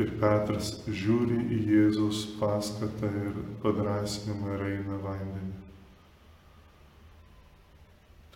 Ir 0.00 0.14
Petras 0.20 0.70
žiūri 0.86 1.42
į 1.52 1.58
Jėzaus 1.74 2.22
paskatą 2.38 3.10
ir 3.20 3.34
padrasinimą 3.60 4.54
ir 4.54 4.62
eina 4.70 4.96
vandenį. 5.02 5.58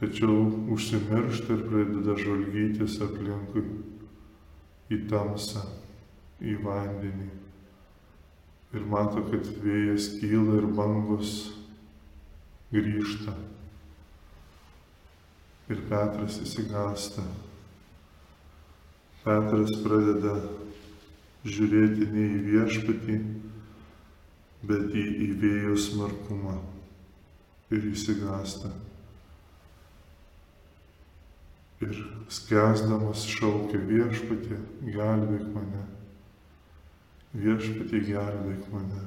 Tačiau 0.00 0.50
užsimiršta 0.74 1.54
ir 1.54 1.62
pradeda 1.70 2.16
žvalgytis 2.18 2.98
aplinkui 3.06 3.62
į 4.92 4.98
tamsą, 5.08 5.62
į 6.44 6.58
vandenį. 6.66 7.30
Ir 8.74 8.84
mato, 8.90 9.22
kad 9.30 9.48
vėjas 9.62 10.10
kyla 10.18 10.58
ir 10.58 10.66
bangos 10.76 11.32
grįžta. 12.74 13.32
Ir 15.70 15.80
Petras 15.88 16.40
įsigasta. 16.42 17.24
Petras 19.22 19.72
pradeda 19.80 20.34
žiūrėti 21.44 22.08
ne 22.12 22.24
į 22.24 22.40
viešpatį, 22.48 23.18
bet 24.64 24.94
į, 24.96 25.04
į 25.26 25.28
vėjo 25.42 25.76
smarkumą 25.86 26.56
ir 27.74 27.88
įsigasta. 27.90 28.70
Ir 31.84 31.98
skęsdamas 32.32 33.26
šaukia 33.28 33.80
viešpatį, 33.84 34.60
gelbėk 34.94 35.46
mane. 35.52 35.84
Viešpatį 37.34 38.00
gelbėk 38.08 38.68
mane. 38.72 39.04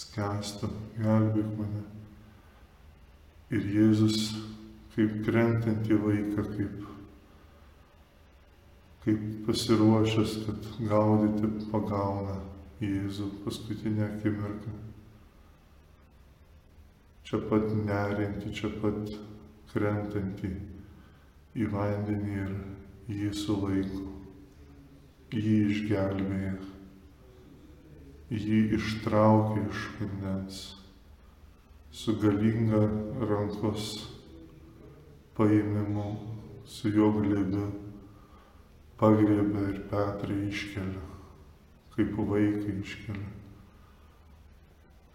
Skęstu, 0.00 0.70
gelbėk 0.98 1.50
mane. 1.58 1.84
Ir 3.50 3.66
Jėzus 3.74 4.32
kaip 4.94 5.20
krentantį 5.26 5.98
vaiką, 6.02 6.44
kaip, 6.54 6.86
kaip 9.04 9.20
pasiruošęs, 9.46 10.36
kad 10.46 10.70
gaudyti 10.88 11.66
pagauna 11.72 12.38
Jėzų 12.80 13.26
paskutinę 13.44 14.06
akimirką. 14.06 14.70
Čia 17.28 17.40
pat 17.50 17.66
nerinti, 17.76 18.52
čia 18.56 18.70
pat 18.80 19.12
krentantį 19.72 20.54
į 21.60 21.68
vandenį 21.74 22.38
ir 22.46 22.54
jį 23.18 23.30
sulaiko. 23.36 24.06
Jį 25.36 25.56
išgelbėja. 25.68 26.56
Jį 28.32 28.60
ištraukia 28.78 29.66
iš 29.68 29.86
vandens 29.98 30.62
su 31.90 32.14
galinga 32.22 32.84
rankos 33.26 33.86
paėmimu, 35.34 36.06
su 36.64 36.92
jo 36.94 37.10
glėbiu, 37.16 37.66
pagriebia 39.00 39.66
ir 39.72 39.78
Petrą 39.90 40.36
iškelia, 40.48 41.04
kaip 41.94 42.16
vaiką 42.30 42.74
iškelia. 42.82 43.30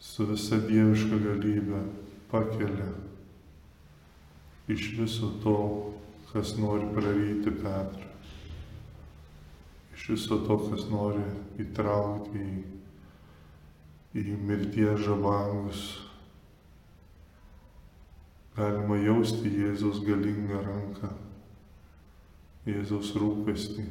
Su 0.01 0.25
visa 0.29 0.59
dieviška 0.61 1.19
galybė 1.21 1.81
pakelia 2.31 2.89
iš 4.67 4.89
viso 4.97 5.31
to, 5.43 5.57
kas 6.31 6.55
nori 6.57 6.89
praryti 6.93 7.53
Petrą. 7.61 8.09
Iš 9.95 10.09
viso 10.13 10.41
to, 10.47 10.57
kas 10.69 10.89
nori 10.91 11.23
įtraukti 11.61 12.41
į, 12.41 12.57
į 14.21 14.25
mirties 14.49 15.05
žabangus 15.05 15.85
Galima 18.55 18.95
jausti 19.03 19.49
Jėzaus 19.51 19.97
galingą 20.07 20.61
ranką, 20.63 21.09
Jėzaus 22.65 23.11
rūpestį, 23.17 23.83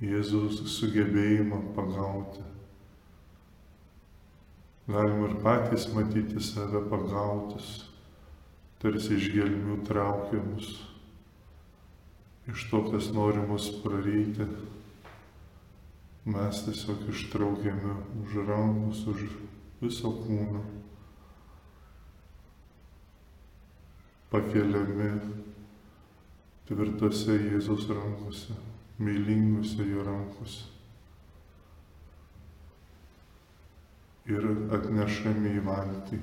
Jėzaus 0.00 0.62
sugebėjimą 0.72 1.58
pagauti. 1.76 2.44
Galima 4.86 5.28
ir 5.28 5.34
patys 5.44 5.88
matyti 5.92 6.40
save 6.40 6.84
pagautus, 6.90 7.70
tarsi 8.80 9.16
iš 9.18 9.28
gelmių 9.34 9.80
traukiamus, 9.88 10.70
iš 12.52 12.66
to, 12.70 12.84
kas 12.92 13.10
nori 13.16 13.42
mus 13.50 13.68
praryti. 13.82 14.48
Mes 16.26 16.64
tiesiog 16.66 17.04
ištraukiami 17.12 18.00
už 18.24 18.40
rankos, 18.48 19.04
už 19.12 19.28
viso 19.82 20.10
kūno. 20.24 20.64
pakeliami 24.30 25.10
tvirtose 26.66 27.36
Jėzaus 27.38 27.86
rankose, 27.90 28.56
mylingose 28.98 29.86
jo 29.86 30.06
rankose. 30.06 30.72
Ir 34.26 34.48
atnešami 34.74 35.54
į 35.60 35.62
valtį. 35.68 36.18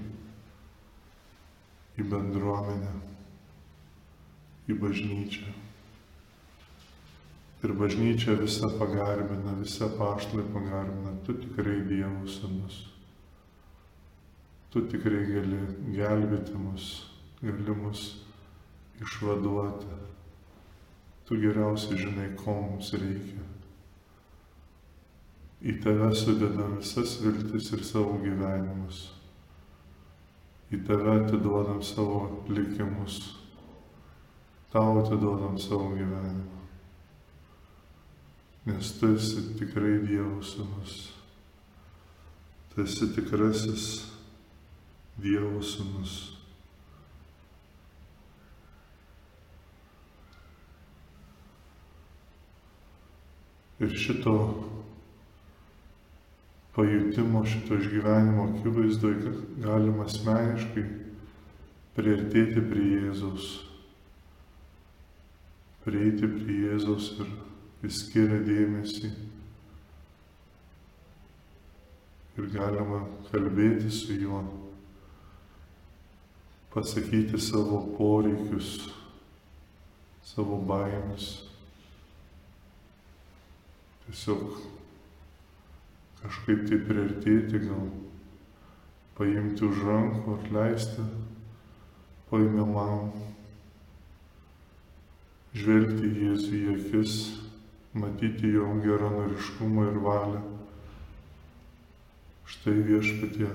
į 1.93 2.05
bendruomenę, 2.09 2.93
į 4.65 4.77
bažnyčią. 4.81 5.51
Ir 7.63 7.73
bažnyčia 7.79 8.33
visa 8.39 8.67
pagarbina, 8.79 9.53
visa 9.59 9.87
paštlai 9.93 10.43
pagarbina, 10.55 11.13
tu 11.23 11.37
tikrai 11.37 11.83
Dievo 11.87 12.25
sūnus. 12.27 12.79
Tu 14.73 14.81
tikrai 14.89 15.21
gali 15.29 15.59
gelbėti 15.93 16.57
mus, 16.57 16.89
gali 17.43 17.77
mus 17.77 18.07
išvaduoti. 19.05 20.12
Tu 21.27 21.39
geriausiai 21.39 21.99
žinai, 21.99 22.29
ko 22.39 22.55
mums 22.61 22.93
reikia. 22.99 23.43
Į 25.63 25.77
tave 25.83 26.09
sudedam 26.19 26.79
visas 26.81 27.15
viltis 27.23 27.69
ir 27.71 27.85
savo 27.87 28.17
gyvenimus. 28.23 29.05
Į 30.73 30.81
tave 30.87 31.21
atiduodam 31.21 31.79
savo 31.85 32.25
likimus. 32.49 33.21
Tau 34.73 34.99
atiduodam 34.99 35.55
savo 35.61 35.93
gyvenimą 35.95 36.63
nes 38.65 38.99
tu 38.99 39.11
esi 39.15 39.41
tikrai 39.59 39.97
Dievo 40.07 40.39
sūnus. 40.43 41.11
Tu 42.71 42.83
esi 42.83 43.09
tikrasis 43.15 43.87
Dievo 45.19 45.59
sūnus. 45.59 46.32
Ir 53.83 53.95
šito 53.99 54.37
pajutimo, 56.75 57.45
šito 57.45 57.75
išgyvenimo 57.75 58.45
akivaizdoje 58.49 59.33
galima 59.59 60.05
asmeniškai 60.07 60.83
priartėti 61.97 62.63
prie 62.69 62.85
Jėzaus, 62.95 63.49
prieiti 65.83 66.29
prie 66.31 66.57
Jėzaus 66.63 67.11
ir 67.19 67.29
jis 67.83 67.99
skiria 68.05 68.39
dėmesį. 68.47 69.11
Ir 72.39 72.51
galima 72.55 73.03
kalbėti 73.29 73.91
su 73.93 74.15
juo, 74.17 74.41
pasakyti 76.73 77.37
savo 77.37 77.83
poreikius, 77.99 78.77
savo 80.33 80.57
baimės. 80.71 81.33
Tiesiog 84.13 84.59
kažkaip 86.19 86.67
tai 86.69 86.77
priartėti, 86.85 87.61
gal 87.63 87.87
paimti 89.17 89.63
už 89.65 89.79
rankų, 89.87 90.35
atleisti 90.35 91.05
paimamam, 92.29 93.07
žvelgti 95.57 96.11
Jėzų 96.27 96.59
į 96.59 96.75
akis 96.75 97.15
matyti 97.97 98.53
jo 98.53 98.67
geranoriškumą 98.85 99.87
ir 99.89 99.99
valią. 100.05 100.43
Štai 102.53 102.77
viešpatie, 102.85 103.49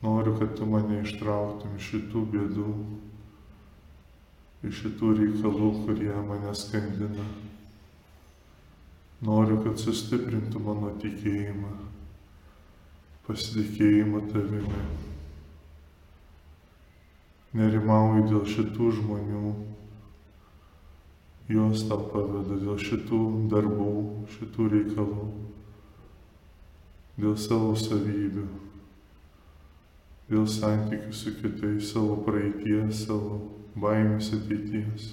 noriu, 0.00 0.38
kad 0.40 0.56
tu 0.56 0.72
mane 0.72 1.02
ištrauktum 1.04 1.76
iš 1.76 1.92
šitų 1.92 2.26
bėdų, 2.32 2.72
iš 4.64 4.84
šitų 4.86 5.14
reikalų, 5.22 5.72
kurie 5.84 6.16
mane 6.32 6.56
skandina. 6.56 7.30
Noriu, 9.20 9.58
kad 9.60 9.76
sustiprintų 9.76 10.62
mano 10.64 10.94
tikėjimą, 11.02 11.74
pasitikėjimą 13.26 14.22
tavimi. 14.30 14.84
Nerimauju 17.60 18.24
dėl 18.30 18.46
šitų 18.48 18.88
žmonių, 18.96 19.52
juos 21.52 21.84
tau 21.90 22.00
pavedu 22.14 22.62
dėl 22.62 22.80
šitų 22.80 23.20
darbų, 23.52 23.92
šitų 24.38 24.72
reikalų, 24.76 25.28
dėl 27.20 27.36
savo 27.44 27.74
savybių, 27.76 28.46
dėl 30.30 30.46
santykių 30.48 31.12
su 31.12 31.34
kitais, 31.42 31.90
savo 31.92 32.22
praeities, 32.24 33.04
savo 33.04 33.42
baimės 33.76 34.32
ateities. 34.38 35.12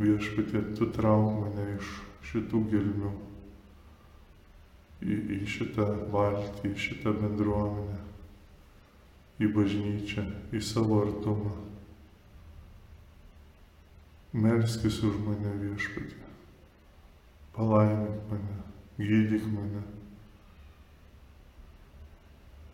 Viešpatė, 0.00 0.64
tu 0.74 0.90
trauk 0.90 1.36
mane 1.38 1.68
iš 1.76 1.92
šitų 2.30 2.64
gelmių 2.72 3.12
į, 5.04 5.16
į 5.36 5.38
šitą 5.48 5.86
valtį, 6.12 6.72
į 6.72 6.82
šitą 6.86 7.12
bendruomenę, 7.18 8.00
į 9.42 9.50
bažnyčią, 9.54 10.24
į 10.54 10.62
savo 10.64 11.02
artumą. 11.04 11.54
Melskis 14.34 14.98
už 15.06 15.18
mane 15.22 15.52
viešpatį. 15.60 16.22
Palaimink 17.54 18.30
mane, 18.32 18.56
gydyk 18.98 19.44
mane. 19.52 19.84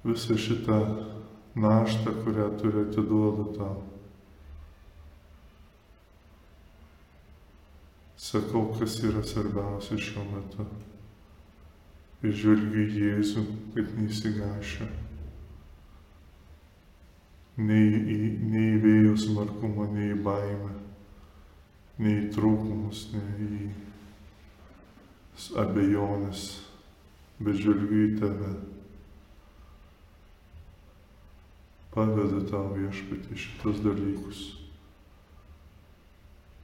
Visą 0.07 0.39
šitą 0.41 0.79
naštą, 1.61 2.15
kurią 2.25 2.47
turi 2.63 2.87
atiduodu 2.87 3.51
tau. 3.59 3.83
Sakau, 8.21 8.67
kas 8.77 8.99
yra 9.09 9.23
svarbiausia 9.25 9.97
šiuo 9.97 10.27
metu. 10.29 10.67
Ir 12.21 12.37
žvelgiu 12.37 12.85
Jėzų, 12.99 13.47
kad 13.77 13.95
neįsigašiu. 13.97 14.91
Nei 17.61 17.89
nei 18.53 18.69
į 18.75 18.83
vėjo 18.85 19.17
smarkumą, 19.25 19.89
nei 19.97 20.13
baimę 20.21 20.77
nei 22.01 22.29
trūkumus, 22.33 23.11
nei 23.13 23.69
abejonės, 25.61 26.45
bet 27.41 27.61
žvelgiu 27.61 28.07
į 28.07 28.15
tave. 28.21 28.53
Pavedu 31.91 32.45
tau 32.49 32.71
viešpatį 32.77 33.37
šitos 33.45 33.83
dalykus. 33.85 34.43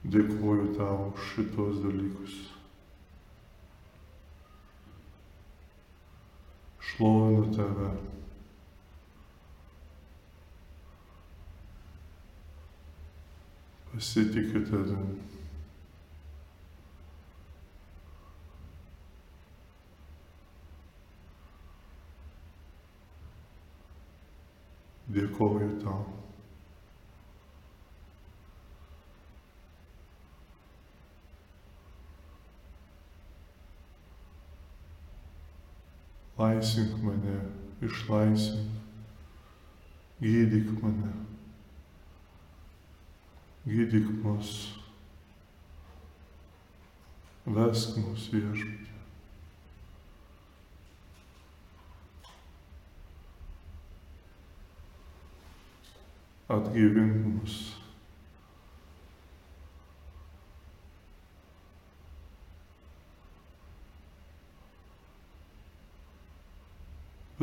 Dėkuoju 0.07 0.67
tau 0.77 1.09
šitos 1.29 1.81
dalykus. 1.83 2.35
Šlovinu 6.79 7.49
tave. 7.57 7.89
Pasitikiu 13.91 14.63
tavim. 14.69 15.09
Dėkoju 25.17 25.69
tau. 25.83 26.26
Laisvink 36.37 36.99
mane, 37.03 37.37
išlaisvink, 37.81 38.75
gydyk 40.21 40.69
mane, 40.81 41.13
gydyk 43.65 44.11
mus, 44.21 44.51
vesk 47.45 47.97
mus 48.03 48.29
viešpatį. 48.33 48.87
atgaivink 56.47 57.25
mus. 57.25 57.76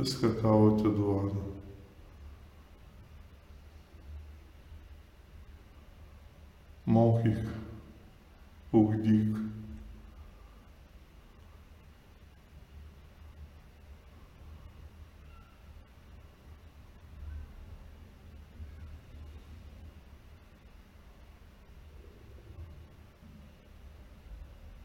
Viską 0.05 0.29
tau 0.43 0.67
atiduodu. 0.69 1.43
Mokyk, 6.87 7.39
ugdyk. 8.73 9.37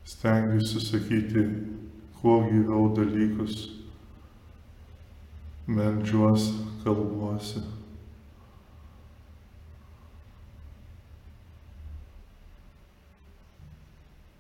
stengiuosi 0.06 0.80
sakyti 0.80 1.44
kuo 2.22 2.44
gyviau 2.44 2.96
dalykus, 2.96 3.79
meldžiuosi, 5.70 6.54
kalbuosi. 6.84 7.62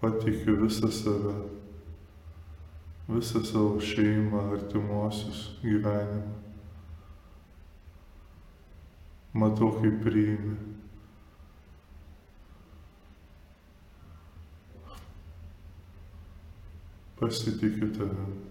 Patikiu 0.01 0.55
visą 0.63 0.89
save, 0.91 1.33
visą 3.09 3.43
savo 3.45 3.77
šeimą, 3.83 4.41
artimuosius 4.55 5.45
gyvenimą. 5.61 6.35
Matau, 9.33 9.71
kaip 9.77 10.01
priimi. 10.03 10.55
Pasitikiu 17.19 17.91
tavim. 17.93 18.48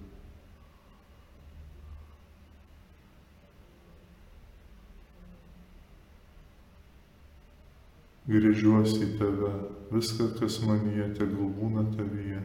Grįžiuosi 8.28 9.00
į 9.06 9.10
tave, 9.18 9.52
viską, 9.92 10.32
kas 10.38 10.60
manyje, 10.66 11.08
tegul 11.16 11.52
būna 11.56 11.86
tavyje. 11.96 12.42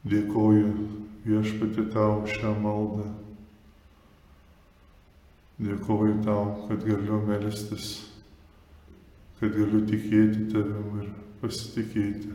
Dėkoju 0.00 0.68
viešpati 1.26 1.82
tau 1.92 2.22
šią 2.24 2.54
maldą. 2.62 3.10
Dėkoju 5.60 6.22
tau, 6.24 6.44
kad 6.68 6.86
galiu 6.88 7.18
melstis, 7.26 7.90
kad 9.36 9.52
galiu 9.52 9.82
tikėti 9.84 10.46
tavim 10.54 11.02
ir 11.02 11.10
pasitikėti. 11.42 12.32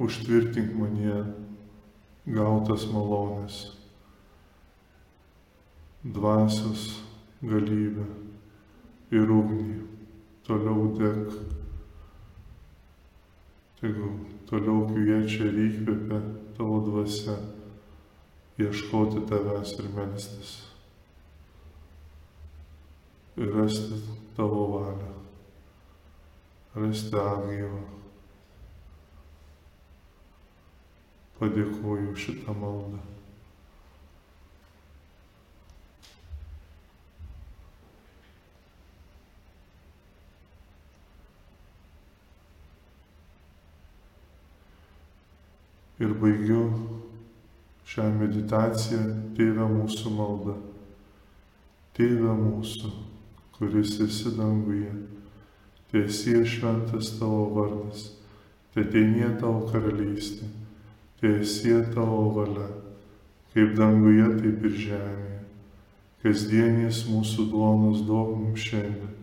Užtvirtink 0.00 0.70
mane 0.78 1.18
gautas 2.30 2.86
malonės, 2.94 3.58
dvasios 6.06 7.00
galybę 7.42 8.06
ir 9.10 9.34
ugnį. 9.34 9.80
Toliau 10.46 10.92
dek 10.94 11.59
Tegul 13.80 14.18
toliau 14.44 14.84
kviečia 14.90 15.46
ir 15.48 15.56
įkvepia 15.64 16.18
tavo 16.58 16.80
dvasia 16.84 17.38
ieškoti 18.60 19.22
tavęs 19.30 19.72
ir 19.80 19.88
melstis. 19.94 20.50
Ir 23.40 23.54
rasti 23.56 24.02
tavo 24.36 24.66
valią. 24.74 25.14
Rasti 26.76 27.16
atgaivą. 27.22 27.80
Padėkoju 31.40 32.12
šitą 32.20 32.52
maldą. 32.60 33.00
Ir 46.00 46.14
baigiu 46.22 46.64
šią 47.90 48.06
meditaciją 48.20 49.02
Tėvę 49.36 49.66
mūsų 49.70 50.12
maldą. 50.14 50.56
Tėvę 51.96 52.34
mūsų, 52.38 52.90
kuris 53.56 53.96
esi 54.04 54.32
danguje, 54.36 54.92
tiesie 55.92 56.40
šventas 56.46 57.14
tavo 57.18 57.44
vardas, 57.56 58.06
teteinie 58.74 59.28
tavo 59.40 59.66
karalystė, 59.72 60.48
tiesie 61.20 61.80
tavo 61.94 62.28
valia, 62.36 62.68
kaip 63.54 63.74
danguje, 63.78 64.28
taip 64.40 64.68
ir 64.70 64.76
žemėje. 64.86 65.38
Kasdienės 66.20 67.06
mūsų 67.08 67.46
duonos 67.48 68.04
duok 68.04 68.34
mums 68.36 68.60
šiandien 68.68 69.16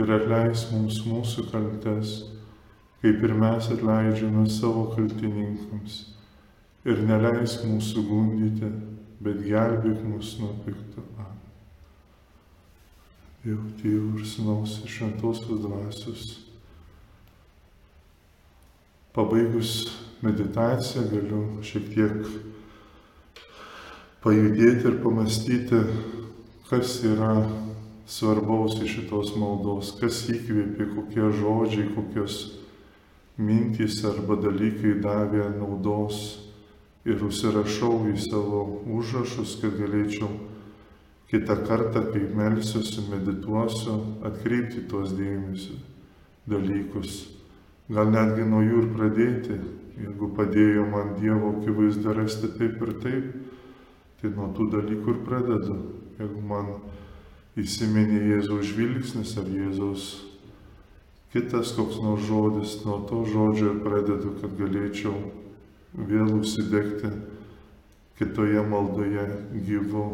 ir 0.00 0.12
atleis 0.12 0.66
mums 0.72 1.02
mūsų 1.08 1.46
kaltes 1.50 2.16
kaip 3.02 3.24
ir 3.24 3.34
mes 3.36 3.70
atleidžiame 3.72 4.46
savo 4.50 4.88
kaltininkams. 4.94 6.00
Ir 6.86 7.02
neleisk 7.06 7.66
mūsų 7.66 8.06
gundyti, 8.06 8.70
bet 9.20 9.42
gelbėk 9.42 10.04
mus 10.06 10.36
nuo 10.40 10.52
pikto. 10.64 11.02
Dievo 13.46 13.68
Tėvų 13.78 14.18
ir 14.18 14.26
Sūnaus 14.26 14.72
ir 14.82 14.90
Šventosios 14.90 15.60
Dvasios. 15.62 16.22
Pabaigus 19.14 19.74
meditaciją 20.26 21.04
galiu 21.12 21.42
šiek 21.62 21.86
tiek 21.92 22.16
pajudėti 24.24 24.90
ir 24.90 24.98
pamastyti, 25.04 25.78
kas 26.66 26.96
yra 27.06 27.36
svarbaus 28.10 28.80
iš 28.82 28.96
šitos 28.96 29.36
maldos, 29.38 29.92
kas 30.00 30.24
įkvėpė, 30.34 30.88
kokie 30.96 31.30
žodžiai, 31.38 31.86
kokios 31.94 32.40
mintys 33.36 34.00
arba 34.08 34.38
dalykai 34.40 34.96
davė 35.04 35.50
naudos 35.58 36.20
ir 37.06 37.22
užsirašau 37.22 38.06
į 38.10 38.16
savo 38.24 38.62
užrašus, 38.96 39.58
kad 39.60 39.76
galėčiau 39.78 40.30
kitą 41.30 41.56
kartą, 41.66 42.02
kai 42.12 42.24
melsiuosi, 42.34 43.04
medituosiu, 43.10 43.96
atkreipti 44.26 44.86
tuos 44.90 45.12
dėmesį 45.18 45.76
dalykus. 46.48 47.26
Gal 47.92 48.10
netgi 48.10 48.46
nuo 48.46 48.62
jų 48.64 48.82
ir 48.82 48.88
pradėti, 48.94 49.58
jeigu 50.00 50.30
padėjo 50.34 50.86
man 50.90 51.14
Dievo 51.20 51.52
akivaizdą 51.56 52.14
rasti 52.16 52.50
taip 52.58 52.80
ir 52.82 52.94
taip, 53.02 53.28
tai 54.20 54.32
nuo 54.34 54.48
tų 54.56 54.70
dalykų 54.72 55.12
ir 55.12 55.20
pradedu. 55.26 55.76
Jeigu 56.16 56.42
man 56.48 56.72
įsiminė 57.60 58.22
Jėzaus 58.32 58.72
žvilgsnis 58.72 59.36
ar 59.38 59.50
Jėzaus 59.52 60.08
kitas 61.36 61.74
koks 61.76 62.00
nors 62.00 62.22
žodis, 62.24 62.78
nuo 62.84 63.02
to 63.04 63.20
žodžio 63.28 63.74
pradedu, 63.84 64.32
kad 64.40 64.54
galėčiau 64.56 65.12
vėl 65.92 66.32
užsidegti 66.38 67.10
kitoje 68.16 68.62
maldoje 68.64 69.26
gyvu 69.68 70.06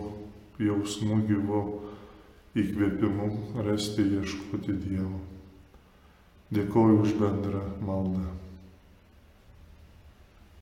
jausmu, 0.58 1.20
gyvu 1.28 1.62
įkvėpimu 2.58 3.28
rasti 3.62 4.08
ieškoti 4.18 4.74
Dievo. 4.82 5.22
Dėkoju 6.52 6.98
už 7.06 7.14
bendrą 7.22 7.62
maldą. 7.86 8.26